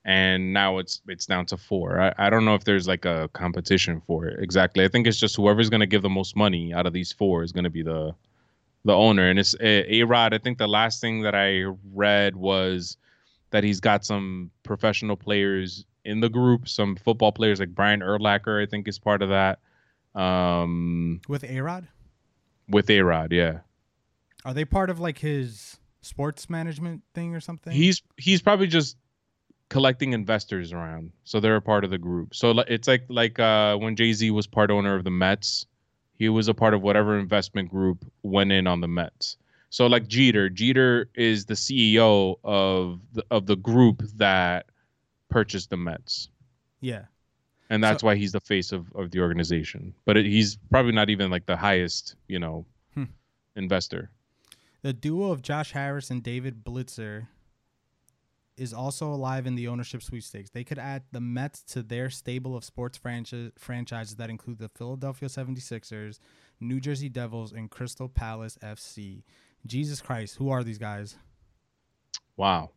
and 0.04 0.52
now 0.52 0.78
it's 0.78 1.00
it's 1.06 1.26
down 1.26 1.46
to 1.46 1.56
four. 1.56 2.00
I, 2.00 2.14
I 2.18 2.30
don't 2.30 2.44
know 2.44 2.54
if 2.54 2.64
there's 2.64 2.88
like 2.88 3.04
a 3.04 3.28
competition 3.32 4.00
for 4.06 4.26
it 4.26 4.40
exactly. 4.42 4.84
I 4.84 4.88
think 4.88 5.06
it's 5.06 5.18
just 5.18 5.36
whoever's 5.36 5.70
gonna 5.70 5.86
give 5.86 6.02
the 6.02 6.10
most 6.10 6.34
money 6.36 6.72
out 6.72 6.86
of 6.86 6.92
these 6.92 7.12
four 7.12 7.42
is 7.42 7.52
gonna 7.52 7.70
be 7.70 7.82
the 7.82 8.12
the 8.84 8.92
owner. 8.94 9.28
And 9.30 9.38
it's 9.38 9.54
A 9.60 10.02
Rod. 10.02 10.34
I 10.34 10.38
think 10.38 10.58
the 10.58 10.66
last 10.66 11.00
thing 11.00 11.22
that 11.22 11.36
I 11.36 11.64
read 11.94 12.34
was 12.34 12.96
that 13.50 13.62
he's 13.62 13.78
got 13.78 14.04
some 14.04 14.50
professional 14.64 15.14
players 15.16 15.84
in 16.04 16.18
the 16.18 16.28
group, 16.28 16.68
some 16.68 16.96
football 16.96 17.30
players 17.30 17.60
like 17.60 17.68
Brian 17.72 18.00
Urlacher, 18.00 18.60
I 18.60 18.66
think 18.66 18.88
is 18.88 18.98
part 18.98 19.22
of 19.22 19.28
that. 19.28 19.60
Um 20.14 21.20
With 21.28 21.44
A 21.44 21.60
Rod, 21.60 21.88
with 22.68 22.90
A 22.90 23.00
Rod, 23.00 23.32
yeah. 23.32 23.60
are 24.44 24.54
they 24.54 24.64
part 24.64 24.90
of 24.90 25.00
like 25.00 25.18
his 25.18 25.78
sports 26.02 26.50
management 26.50 27.02
thing 27.14 27.34
or 27.34 27.40
something? 27.40 27.72
He's 27.72 28.02
he's 28.16 28.42
probably 28.42 28.66
just 28.66 28.96
collecting 29.68 30.12
investors 30.12 30.72
around, 30.72 31.12
so 31.24 31.40
they're 31.40 31.56
a 31.56 31.62
part 31.62 31.84
of 31.84 31.90
the 31.90 31.98
group. 31.98 32.34
So 32.34 32.58
it's 32.68 32.88
like 32.88 33.04
like 33.08 33.38
uh, 33.38 33.76
when 33.76 33.96
Jay 33.96 34.12
Z 34.12 34.30
was 34.30 34.46
part 34.46 34.70
owner 34.70 34.94
of 34.94 35.04
the 35.04 35.10
Mets, 35.10 35.66
he 36.14 36.28
was 36.28 36.48
a 36.48 36.54
part 36.54 36.74
of 36.74 36.82
whatever 36.82 37.18
investment 37.18 37.70
group 37.70 38.04
went 38.22 38.52
in 38.52 38.66
on 38.66 38.80
the 38.80 38.88
Mets. 38.88 39.36
So 39.70 39.86
like 39.86 40.06
Jeter, 40.06 40.50
Jeter 40.50 41.08
is 41.14 41.46
the 41.46 41.54
CEO 41.54 42.36
of 42.44 43.00
the, 43.14 43.24
of 43.30 43.46
the 43.46 43.56
group 43.56 44.02
that 44.16 44.66
purchased 45.30 45.70
the 45.70 45.78
Mets. 45.78 46.28
Yeah. 46.82 47.04
And 47.72 47.82
that's 47.82 48.02
So- 48.02 48.06
why 48.08 48.16
he's 48.16 48.32
the 48.32 48.40
face 48.40 48.70
of, 48.72 48.92
of 48.94 49.10
the 49.12 49.20
organization. 49.20 49.94
But 50.04 50.16
it, 50.18 50.26
he's 50.26 50.56
probably 50.70 50.92
not 50.92 51.08
even 51.10 51.30
like 51.30 51.46
the 51.46 51.56
highest, 51.56 52.16
you 52.28 52.38
know, 52.38 52.66
Hmm. 52.94 53.04
investor. 53.56 54.10
The 54.82 54.92
duo 54.92 55.30
of 55.32 55.40
Josh 55.42 55.72
Harris 55.72 56.10
and 56.10 56.22
David 56.22 56.64
Blitzer 56.64 57.28
is 58.58 58.74
also 58.74 59.06
alive 59.12 59.46
in 59.46 59.54
the 59.54 59.66
ownership 59.68 60.02
sweepstakes. 60.02 60.50
They 60.50 60.64
could 60.64 60.78
add 60.78 61.04
the 61.12 61.20
Mets 61.20 61.62
to 61.72 61.82
their 61.82 62.10
stable 62.10 62.54
of 62.56 62.64
sports 62.64 62.98
franchise, 62.98 63.50
franchises 63.56 64.16
that 64.16 64.28
include 64.28 64.58
the 64.58 64.68
Philadelphia 64.68 65.28
76ers, 65.30 66.18
New 66.60 66.78
Jersey 66.78 67.08
Devils, 67.08 67.52
and 67.52 67.70
Crystal 67.70 68.08
Palace 68.08 68.58
FC. 68.62 69.22
Jesus 69.66 70.02
Christ, 70.02 70.36
who 70.36 70.50
are 70.50 70.62
these 70.62 70.78
guys? 70.78 71.16
Wow. 72.36 72.72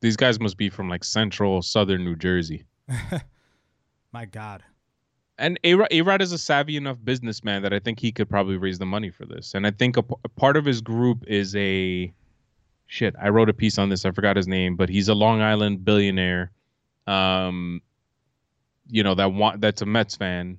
These 0.00 0.16
guys 0.16 0.40
must 0.40 0.56
be 0.56 0.70
from 0.70 0.88
like 0.88 1.04
central 1.04 1.60
southern 1.60 2.04
New 2.04 2.16
Jersey. 2.16 2.64
My 4.12 4.24
God. 4.24 4.62
And 5.38 5.58
A 5.62 6.02
Rod 6.02 6.20
is 6.20 6.32
a 6.32 6.38
savvy 6.38 6.76
enough 6.76 6.98
businessman 7.02 7.62
that 7.62 7.72
I 7.72 7.78
think 7.78 8.00
he 8.00 8.10
could 8.10 8.28
probably 8.28 8.56
raise 8.56 8.78
the 8.78 8.86
money 8.86 9.10
for 9.10 9.24
this. 9.24 9.54
And 9.54 9.66
I 9.66 9.70
think 9.70 9.96
a, 9.96 10.02
part 10.02 10.56
of 10.56 10.64
his 10.64 10.80
group 10.80 11.24
is 11.28 11.54
a 11.54 12.12
shit. 12.86 13.14
I 13.20 13.28
wrote 13.28 13.48
a 13.48 13.52
piece 13.52 13.78
on 13.78 13.88
this. 13.88 14.04
I 14.04 14.10
forgot 14.10 14.36
his 14.36 14.48
name, 14.48 14.74
but 14.74 14.88
he's 14.88 15.08
a 15.08 15.14
Long 15.14 15.40
Island 15.40 15.84
billionaire. 15.84 16.50
Um, 17.06 17.82
you 18.90 19.02
know 19.02 19.14
that 19.14 19.32
want 19.32 19.60
that's 19.60 19.82
a 19.82 19.86
Mets 19.86 20.16
fan, 20.16 20.58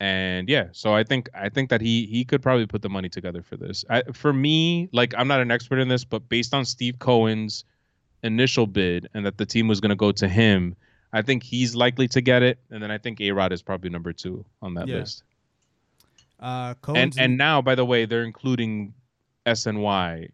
and 0.00 0.48
yeah. 0.48 0.68
So 0.72 0.94
I 0.94 1.04
think 1.04 1.28
I 1.34 1.48
think 1.48 1.68
that 1.70 1.80
he 1.80 2.06
he 2.06 2.24
could 2.24 2.42
probably 2.42 2.66
put 2.66 2.82
the 2.82 2.88
money 2.88 3.08
together 3.08 3.42
for 3.42 3.56
this. 3.56 3.84
I, 3.90 4.02
for 4.12 4.32
me, 4.32 4.88
like 4.92 5.14
I'm 5.18 5.28
not 5.28 5.40
an 5.40 5.50
expert 5.50 5.78
in 5.78 5.88
this, 5.88 6.04
but 6.04 6.28
based 6.28 6.54
on 6.54 6.64
Steve 6.64 6.98
Cohen's 6.98 7.64
initial 8.22 8.66
bid 8.66 9.08
and 9.14 9.26
that 9.26 9.36
the 9.36 9.46
team 9.46 9.68
was 9.68 9.80
going 9.80 9.90
to 9.90 9.96
go 9.96 10.10
to 10.12 10.26
him. 10.28 10.74
I 11.16 11.22
think 11.22 11.42
he's 11.42 11.74
likely 11.74 12.08
to 12.08 12.20
get 12.20 12.42
it, 12.42 12.58
and 12.70 12.82
then 12.82 12.90
I 12.90 12.98
think 12.98 13.20
A 13.22 13.30
Rod 13.32 13.50
is 13.52 13.62
probably 13.62 13.88
number 13.88 14.12
two 14.12 14.44
on 14.60 14.74
that 14.74 14.86
Yeah. 14.86 14.96
list. 14.96 15.22
Uh, 16.38 16.74
And 16.94 17.18
and 17.18 17.38
now, 17.38 17.62
by 17.62 17.74
the 17.74 17.86
way, 17.86 18.04
they're 18.04 18.22
including 18.24 18.92
SNY 19.46 20.28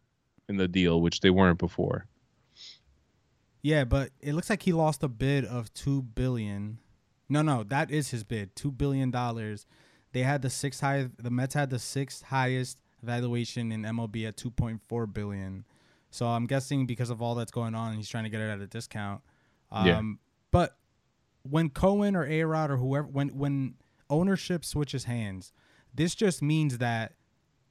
in 0.48 0.56
the 0.56 0.66
deal, 0.66 1.00
which 1.00 1.20
they 1.20 1.30
weren't 1.30 1.60
before. 1.60 2.06
Yeah, 3.62 3.84
but 3.84 4.10
it 4.20 4.32
looks 4.34 4.50
like 4.50 4.62
he 4.64 4.72
lost 4.72 5.04
a 5.04 5.08
bid 5.08 5.44
of 5.44 5.72
two 5.72 6.02
billion. 6.02 6.78
No, 7.28 7.42
no, 7.42 7.62
that 7.62 7.92
is 7.92 8.10
his 8.10 8.24
bid, 8.24 8.56
two 8.56 8.72
billion 8.72 9.12
dollars. 9.12 9.66
They 10.10 10.22
had 10.24 10.42
the 10.42 10.50
sixth 10.50 10.80
high. 10.80 11.08
The 11.16 11.30
Mets 11.30 11.54
had 11.54 11.70
the 11.70 11.78
sixth 11.78 12.24
highest 12.24 12.78
valuation 13.02 13.70
in 13.70 13.82
MLB 13.84 14.26
at 14.26 14.36
two 14.36 14.50
point 14.50 14.80
four 14.88 15.06
billion. 15.06 15.64
So 16.10 16.26
I'm 16.26 16.46
guessing 16.46 16.86
because 16.86 17.08
of 17.10 17.22
all 17.22 17.36
that's 17.36 17.52
going 17.52 17.76
on, 17.76 17.94
he's 17.96 18.08
trying 18.08 18.24
to 18.24 18.30
get 18.30 18.40
it 18.40 18.50
at 18.50 18.60
a 18.60 18.66
discount. 18.66 19.22
Um, 19.70 19.86
Yeah. 19.86 20.00
But 20.52 20.76
when 21.42 21.70
Cohen 21.70 22.14
or 22.14 22.24
A 22.24 22.44
Rod 22.44 22.70
or 22.70 22.76
whoever, 22.76 23.08
when 23.08 23.30
when 23.30 23.74
ownership 24.08 24.64
switches 24.64 25.04
hands, 25.04 25.52
this 25.92 26.14
just 26.14 26.40
means 26.42 26.78
that 26.78 27.14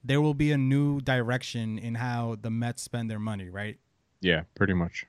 there 0.03 0.19
will 0.19 0.33
be 0.33 0.51
a 0.51 0.57
new 0.57 0.99
direction 0.99 1.77
in 1.77 1.95
how 1.95 2.35
the 2.41 2.49
Mets 2.49 2.81
spend 2.81 3.09
their 3.09 3.19
money, 3.19 3.47
right? 3.49 3.77
Yeah, 4.19 4.43
pretty 4.55 4.73
much. 4.73 5.05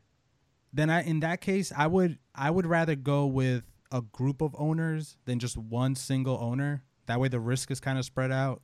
then 0.73 0.89
I 0.91 1.03
in 1.03 1.21
that 1.21 1.41
case 1.41 1.73
I 1.77 1.87
would 1.87 2.19
I 2.35 2.51
would 2.51 2.67
rather 2.67 2.95
go 2.95 3.27
with 3.27 3.65
a 3.91 4.01
group 4.01 4.41
of 4.41 4.55
owners 4.59 5.17
than 5.27 5.39
just 5.39 5.57
one 5.57 5.95
single 5.95 6.39
owner. 6.41 6.83
That 7.07 7.21
way 7.21 7.29
the 7.29 7.41
risk 7.41 7.71
is 7.71 7.81
kind 7.81 7.99
of 7.99 8.05
spread 8.05 8.33
out. 8.33 8.63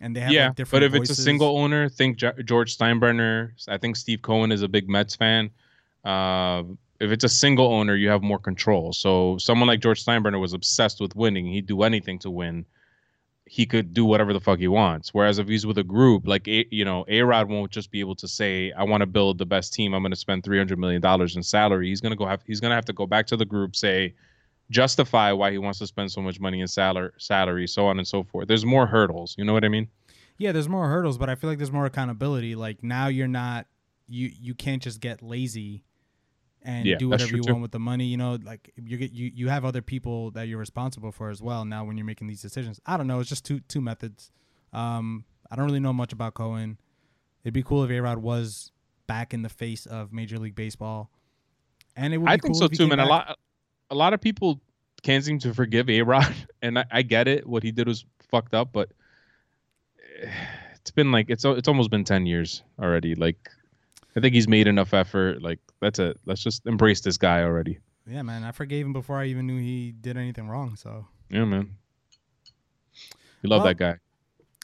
And 0.00 0.14
they 0.14 0.20
have 0.20 0.30
yeah, 0.30 0.46
like 0.48 0.56
different 0.56 0.82
but 0.82 0.82
if 0.84 0.94
it's 0.94 1.10
a 1.10 1.20
single 1.20 1.58
owner, 1.58 1.88
think 1.88 2.18
George 2.18 2.76
Steinbrenner. 2.78 3.50
I 3.66 3.78
think 3.78 3.96
Steve 3.96 4.22
Cohen 4.22 4.52
is 4.52 4.62
a 4.62 4.68
big 4.68 4.88
Mets 4.88 5.16
fan. 5.16 5.50
Uh, 6.04 6.62
if 7.00 7.12
it's 7.12 7.24
a 7.24 7.28
single 7.28 7.72
owner, 7.72 7.94
you 7.94 8.08
have 8.08 8.22
more 8.22 8.38
control. 8.38 8.92
So 8.92 9.38
someone 9.38 9.68
like 9.68 9.80
George 9.80 10.04
Steinbrenner 10.04 10.40
was 10.40 10.52
obsessed 10.52 11.00
with 11.00 11.14
winning. 11.14 11.46
He'd 11.46 11.66
do 11.66 11.82
anything 11.82 12.18
to 12.20 12.30
win. 12.30 12.66
He 13.46 13.64
could 13.64 13.94
do 13.94 14.04
whatever 14.04 14.32
the 14.32 14.40
fuck 14.40 14.58
he 14.58 14.68
wants. 14.68 15.14
Whereas 15.14 15.38
if 15.38 15.48
he's 15.48 15.64
with 15.64 15.78
a 15.78 15.84
group, 15.84 16.26
like 16.26 16.46
you 16.46 16.84
know, 16.84 17.04
A 17.08 17.22
Rod 17.22 17.48
won't 17.48 17.70
just 17.70 17.90
be 17.90 18.00
able 18.00 18.16
to 18.16 18.28
say, 18.28 18.72
"I 18.72 18.82
want 18.82 19.00
to 19.00 19.06
build 19.06 19.38
the 19.38 19.46
best 19.46 19.72
team. 19.72 19.94
I'm 19.94 20.02
going 20.02 20.10
to 20.10 20.16
spend 20.16 20.44
300 20.44 20.78
million 20.78 21.00
dollars 21.00 21.34
in 21.34 21.42
salary." 21.42 21.88
He's 21.88 22.02
going 22.02 22.10
to 22.10 22.16
go 22.16 22.26
have 22.26 22.42
he's 22.46 22.60
to 22.60 22.68
have 22.68 22.84
to 22.86 22.92
go 22.92 23.06
back 23.06 23.26
to 23.28 23.36
the 23.38 23.46
group, 23.46 23.74
say, 23.74 24.14
justify 24.70 25.32
why 25.32 25.50
he 25.50 25.56
wants 25.56 25.78
to 25.78 25.86
spend 25.86 26.12
so 26.12 26.20
much 26.20 26.40
money 26.40 26.60
in 26.60 26.66
salary, 26.66 27.10
salary, 27.16 27.66
so 27.66 27.86
on 27.86 27.98
and 27.98 28.06
so 28.06 28.22
forth. 28.22 28.48
There's 28.48 28.66
more 28.66 28.86
hurdles. 28.86 29.34
You 29.38 29.44
know 29.46 29.54
what 29.54 29.64
I 29.64 29.68
mean? 29.68 29.88
Yeah, 30.36 30.52
there's 30.52 30.68
more 30.68 30.88
hurdles, 30.88 31.16
but 31.16 31.30
I 31.30 31.34
feel 31.34 31.48
like 31.48 31.58
there's 31.58 31.72
more 31.72 31.86
accountability. 31.86 32.54
Like 32.54 32.82
now 32.82 33.06
you're 33.06 33.28
not 33.28 33.66
you 34.08 34.30
you 34.38 34.54
can't 34.54 34.82
just 34.82 35.00
get 35.00 35.22
lazy 35.22 35.84
and 36.62 36.86
Yeah, 36.86 36.96
do 36.96 37.08
whatever 37.08 37.36
you 37.36 37.42
too. 37.42 37.52
want 37.52 37.62
with 37.62 37.72
the 37.72 37.78
money. 37.78 38.06
You 38.06 38.16
know, 38.16 38.38
like 38.42 38.72
you 38.76 38.96
get 38.96 39.12
you 39.12 39.30
you 39.34 39.48
have 39.48 39.64
other 39.64 39.82
people 39.82 40.30
that 40.32 40.48
you're 40.48 40.58
responsible 40.58 41.12
for 41.12 41.30
as 41.30 41.40
well. 41.42 41.64
Now 41.64 41.84
when 41.84 41.96
you're 41.96 42.06
making 42.06 42.26
these 42.26 42.42
decisions, 42.42 42.80
I 42.86 42.96
don't 42.96 43.06
know. 43.06 43.20
It's 43.20 43.28
just 43.28 43.44
two 43.44 43.60
two 43.60 43.80
methods. 43.80 44.30
Um, 44.72 45.24
I 45.50 45.56
don't 45.56 45.64
really 45.66 45.80
know 45.80 45.92
much 45.92 46.12
about 46.12 46.34
Cohen. 46.34 46.78
It'd 47.44 47.54
be 47.54 47.62
cool 47.62 47.84
if 47.84 47.90
A 47.90 48.00
Rod 48.00 48.18
was 48.18 48.72
back 49.06 49.32
in 49.32 49.42
the 49.42 49.48
face 49.48 49.86
of 49.86 50.12
Major 50.12 50.38
League 50.38 50.54
Baseball, 50.54 51.10
and 51.96 52.12
it 52.12 52.18
would. 52.18 52.26
Be 52.26 52.32
I 52.32 52.36
think 52.36 52.54
cool 52.54 52.54
so 52.54 52.68
too, 52.68 52.86
man. 52.86 53.00
A 53.00 53.06
lot, 53.06 53.38
a 53.90 53.94
lot 53.94 54.12
of 54.12 54.20
people 54.20 54.60
can't 55.02 55.24
seem 55.24 55.38
to 55.40 55.54
forgive 55.54 55.88
A 55.88 56.02
Rod, 56.02 56.34
and 56.62 56.78
I, 56.78 56.84
I 56.90 57.02
get 57.02 57.28
it. 57.28 57.46
What 57.46 57.62
he 57.62 57.70
did 57.72 57.86
was 57.86 58.04
fucked 58.30 58.52
up, 58.54 58.72
but 58.72 58.90
it's 60.74 60.90
been 60.90 61.12
like 61.12 61.30
it's 61.30 61.44
it's 61.44 61.68
almost 61.68 61.90
been 61.90 62.04
ten 62.04 62.26
years 62.26 62.62
already. 62.78 63.14
Like, 63.14 63.48
I 64.18 64.20
think 64.20 64.34
he's 64.34 64.48
made 64.48 64.66
enough 64.66 64.94
effort. 64.94 65.42
Like, 65.42 65.60
that's 65.80 66.00
it. 66.00 66.18
Let's 66.26 66.42
just 66.42 66.66
embrace 66.66 67.00
this 67.00 67.16
guy 67.16 67.42
already. 67.42 67.78
Yeah, 68.04 68.22
man. 68.22 68.42
I 68.42 68.50
forgave 68.50 68.84
him 68.84 68.92
before 68.92 69.16
I 69.16 69.26
even 69.26 69.46
knew 69.46 69.60
he 69.60 69.92
did 69.92 70.16
anything 70.16 70.48
wrong. 70.48 70.74
So 70.74 71.06
Yeah, 71.30 71.44
man. 71.44 71.76
You 73.42 73.50
love 73.50 73.60
Well, 73.60 73.68
that 73.68 73.76
guy. 73.76 73.98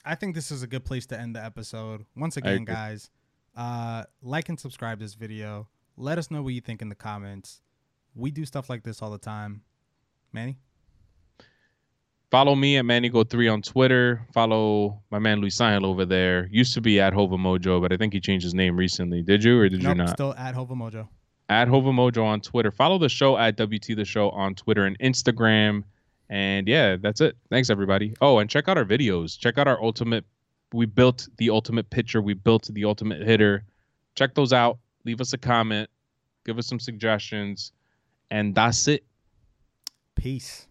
I 0.05 0.17
think 0.17 0.35
this 0.35 0.51
is 0.51 0.65
a 0.65 0.67
good 0.67 0.85
place 0.85 1.07
to 1.07 1.19
end 1.19 1.37
the 1.37 1.45
episode. 1.45 2.05
Once 2.17 2.37
again, 2.37 2.65
guys, 2.65 3.11
uh, 3.57 4.05
like 4.23 4.49
and 4.49 4.59
subscribe 4.59 4.99
this 4.99 5.15
video. 5.15 5.69
Let 5.97 6.19
us 6.19 6.33
know 6.33 6.43
what 6.43 6.53
you 6.53 6.61
think 6.61 6.83
in 6.83 6.89
the 6.89 6.97
comments. 6.97 7.63
We 8.17 8.33
do 8.33 8.45
stuff 8.45 8.69
like 8.69 8.83
this 8.83 9.03
all 9.03 9.11
the 9.13 9.19
time. 9.19 9.63
Manny? 10.33 10.59
Follow 12.35 12.57
me 12.57 12.79
at 12.79 12.85
Manigo3 12.85 13.53
on 13.53 13.63
Twitter. 13.63 14.27
Follow 14.33 15.01
my 15.13 15.21
man 15.21 15.41
Luis 15.41 15.55
Sahel 15.55 15.87
over 15.87 16.05
there. 16.05 16.49
Used 16.51 16.75
to 16.75 16.81
be 16.81 17.01
at 17.01 17.13
Hova 17.13 17.37
Mojo, 17.37 17.81
but 17.81 17.93
I 17.93 17.97
think 17.97 18.13
he 18.13 18.19
changed 18.19 18.43
his 18.43 18.55
name 18.55 18.77
recently. 18.77 19.23
Did 19.23 19.45
you 19.45 19.61
or 19.61 19.69
did 19.69 19.85
you 19.85 19.95
not? 19.95 20.09
still 20.09 20.35
at 20.35 20.53
Hova 20.53 20.75
Mojo. 20.75 21.07
at 21.49 21.69
Hova 21.69 21.93
Mojo 21.93 22.25
on 22.25 22.41
Twitter. 22.41 22.73
Follow 22.73 22.99
the 22.99 23.09
show 23.09 23.37
at 23.39 23.57
WT 23.57 23.95
the 23.95 24.05
Show 24.05 24.31
on 24.31 24.57
Twitter 24.57 24.85
and 24.85 24.99
Instagram. 24.99 25.85
And 26.29 26.67
yeah, 26.67 26.97
that's 26.97 27.21
it. 27.21 27.37
Thanks 27.51 27.71
everybody. 27.71 28.17
Oh, 28.21 28.39
and 28.39 28.51
check 28.51 28.69
out 28.69 28.77
our 28.77 28.85
videos. 28.85 29.39
Check 29.39 29.57
out 29.57 29.69
our 29.69 29.81
ultimate. 29.81 30.25
We 30.73 30.87
built 30.87 31.29
the 31.39 31.51
ultimate 31.51 31.89
pitcher. 31.91 32.21
We 32.21 32.35
built 32.35 32.69
the 32.69 32.85
ultimate 32.85 33.23
hitter. 33.23 33.63
Check 34.17 34.35
those 34.35 34.53
out. 34.53 34.79
Leave 35.05 35.21
us 35.21 35.35
a 35.35 35.39
comment. 35.39 35.89
Give 36.45 36.59
us 36.59 36.67
some 36.67 36.81
suggestions. 36.81 37.71
And 38.33 38.57
that's 38.57 38.89
it. 38.89 39.05
Peace. 40.17 40.67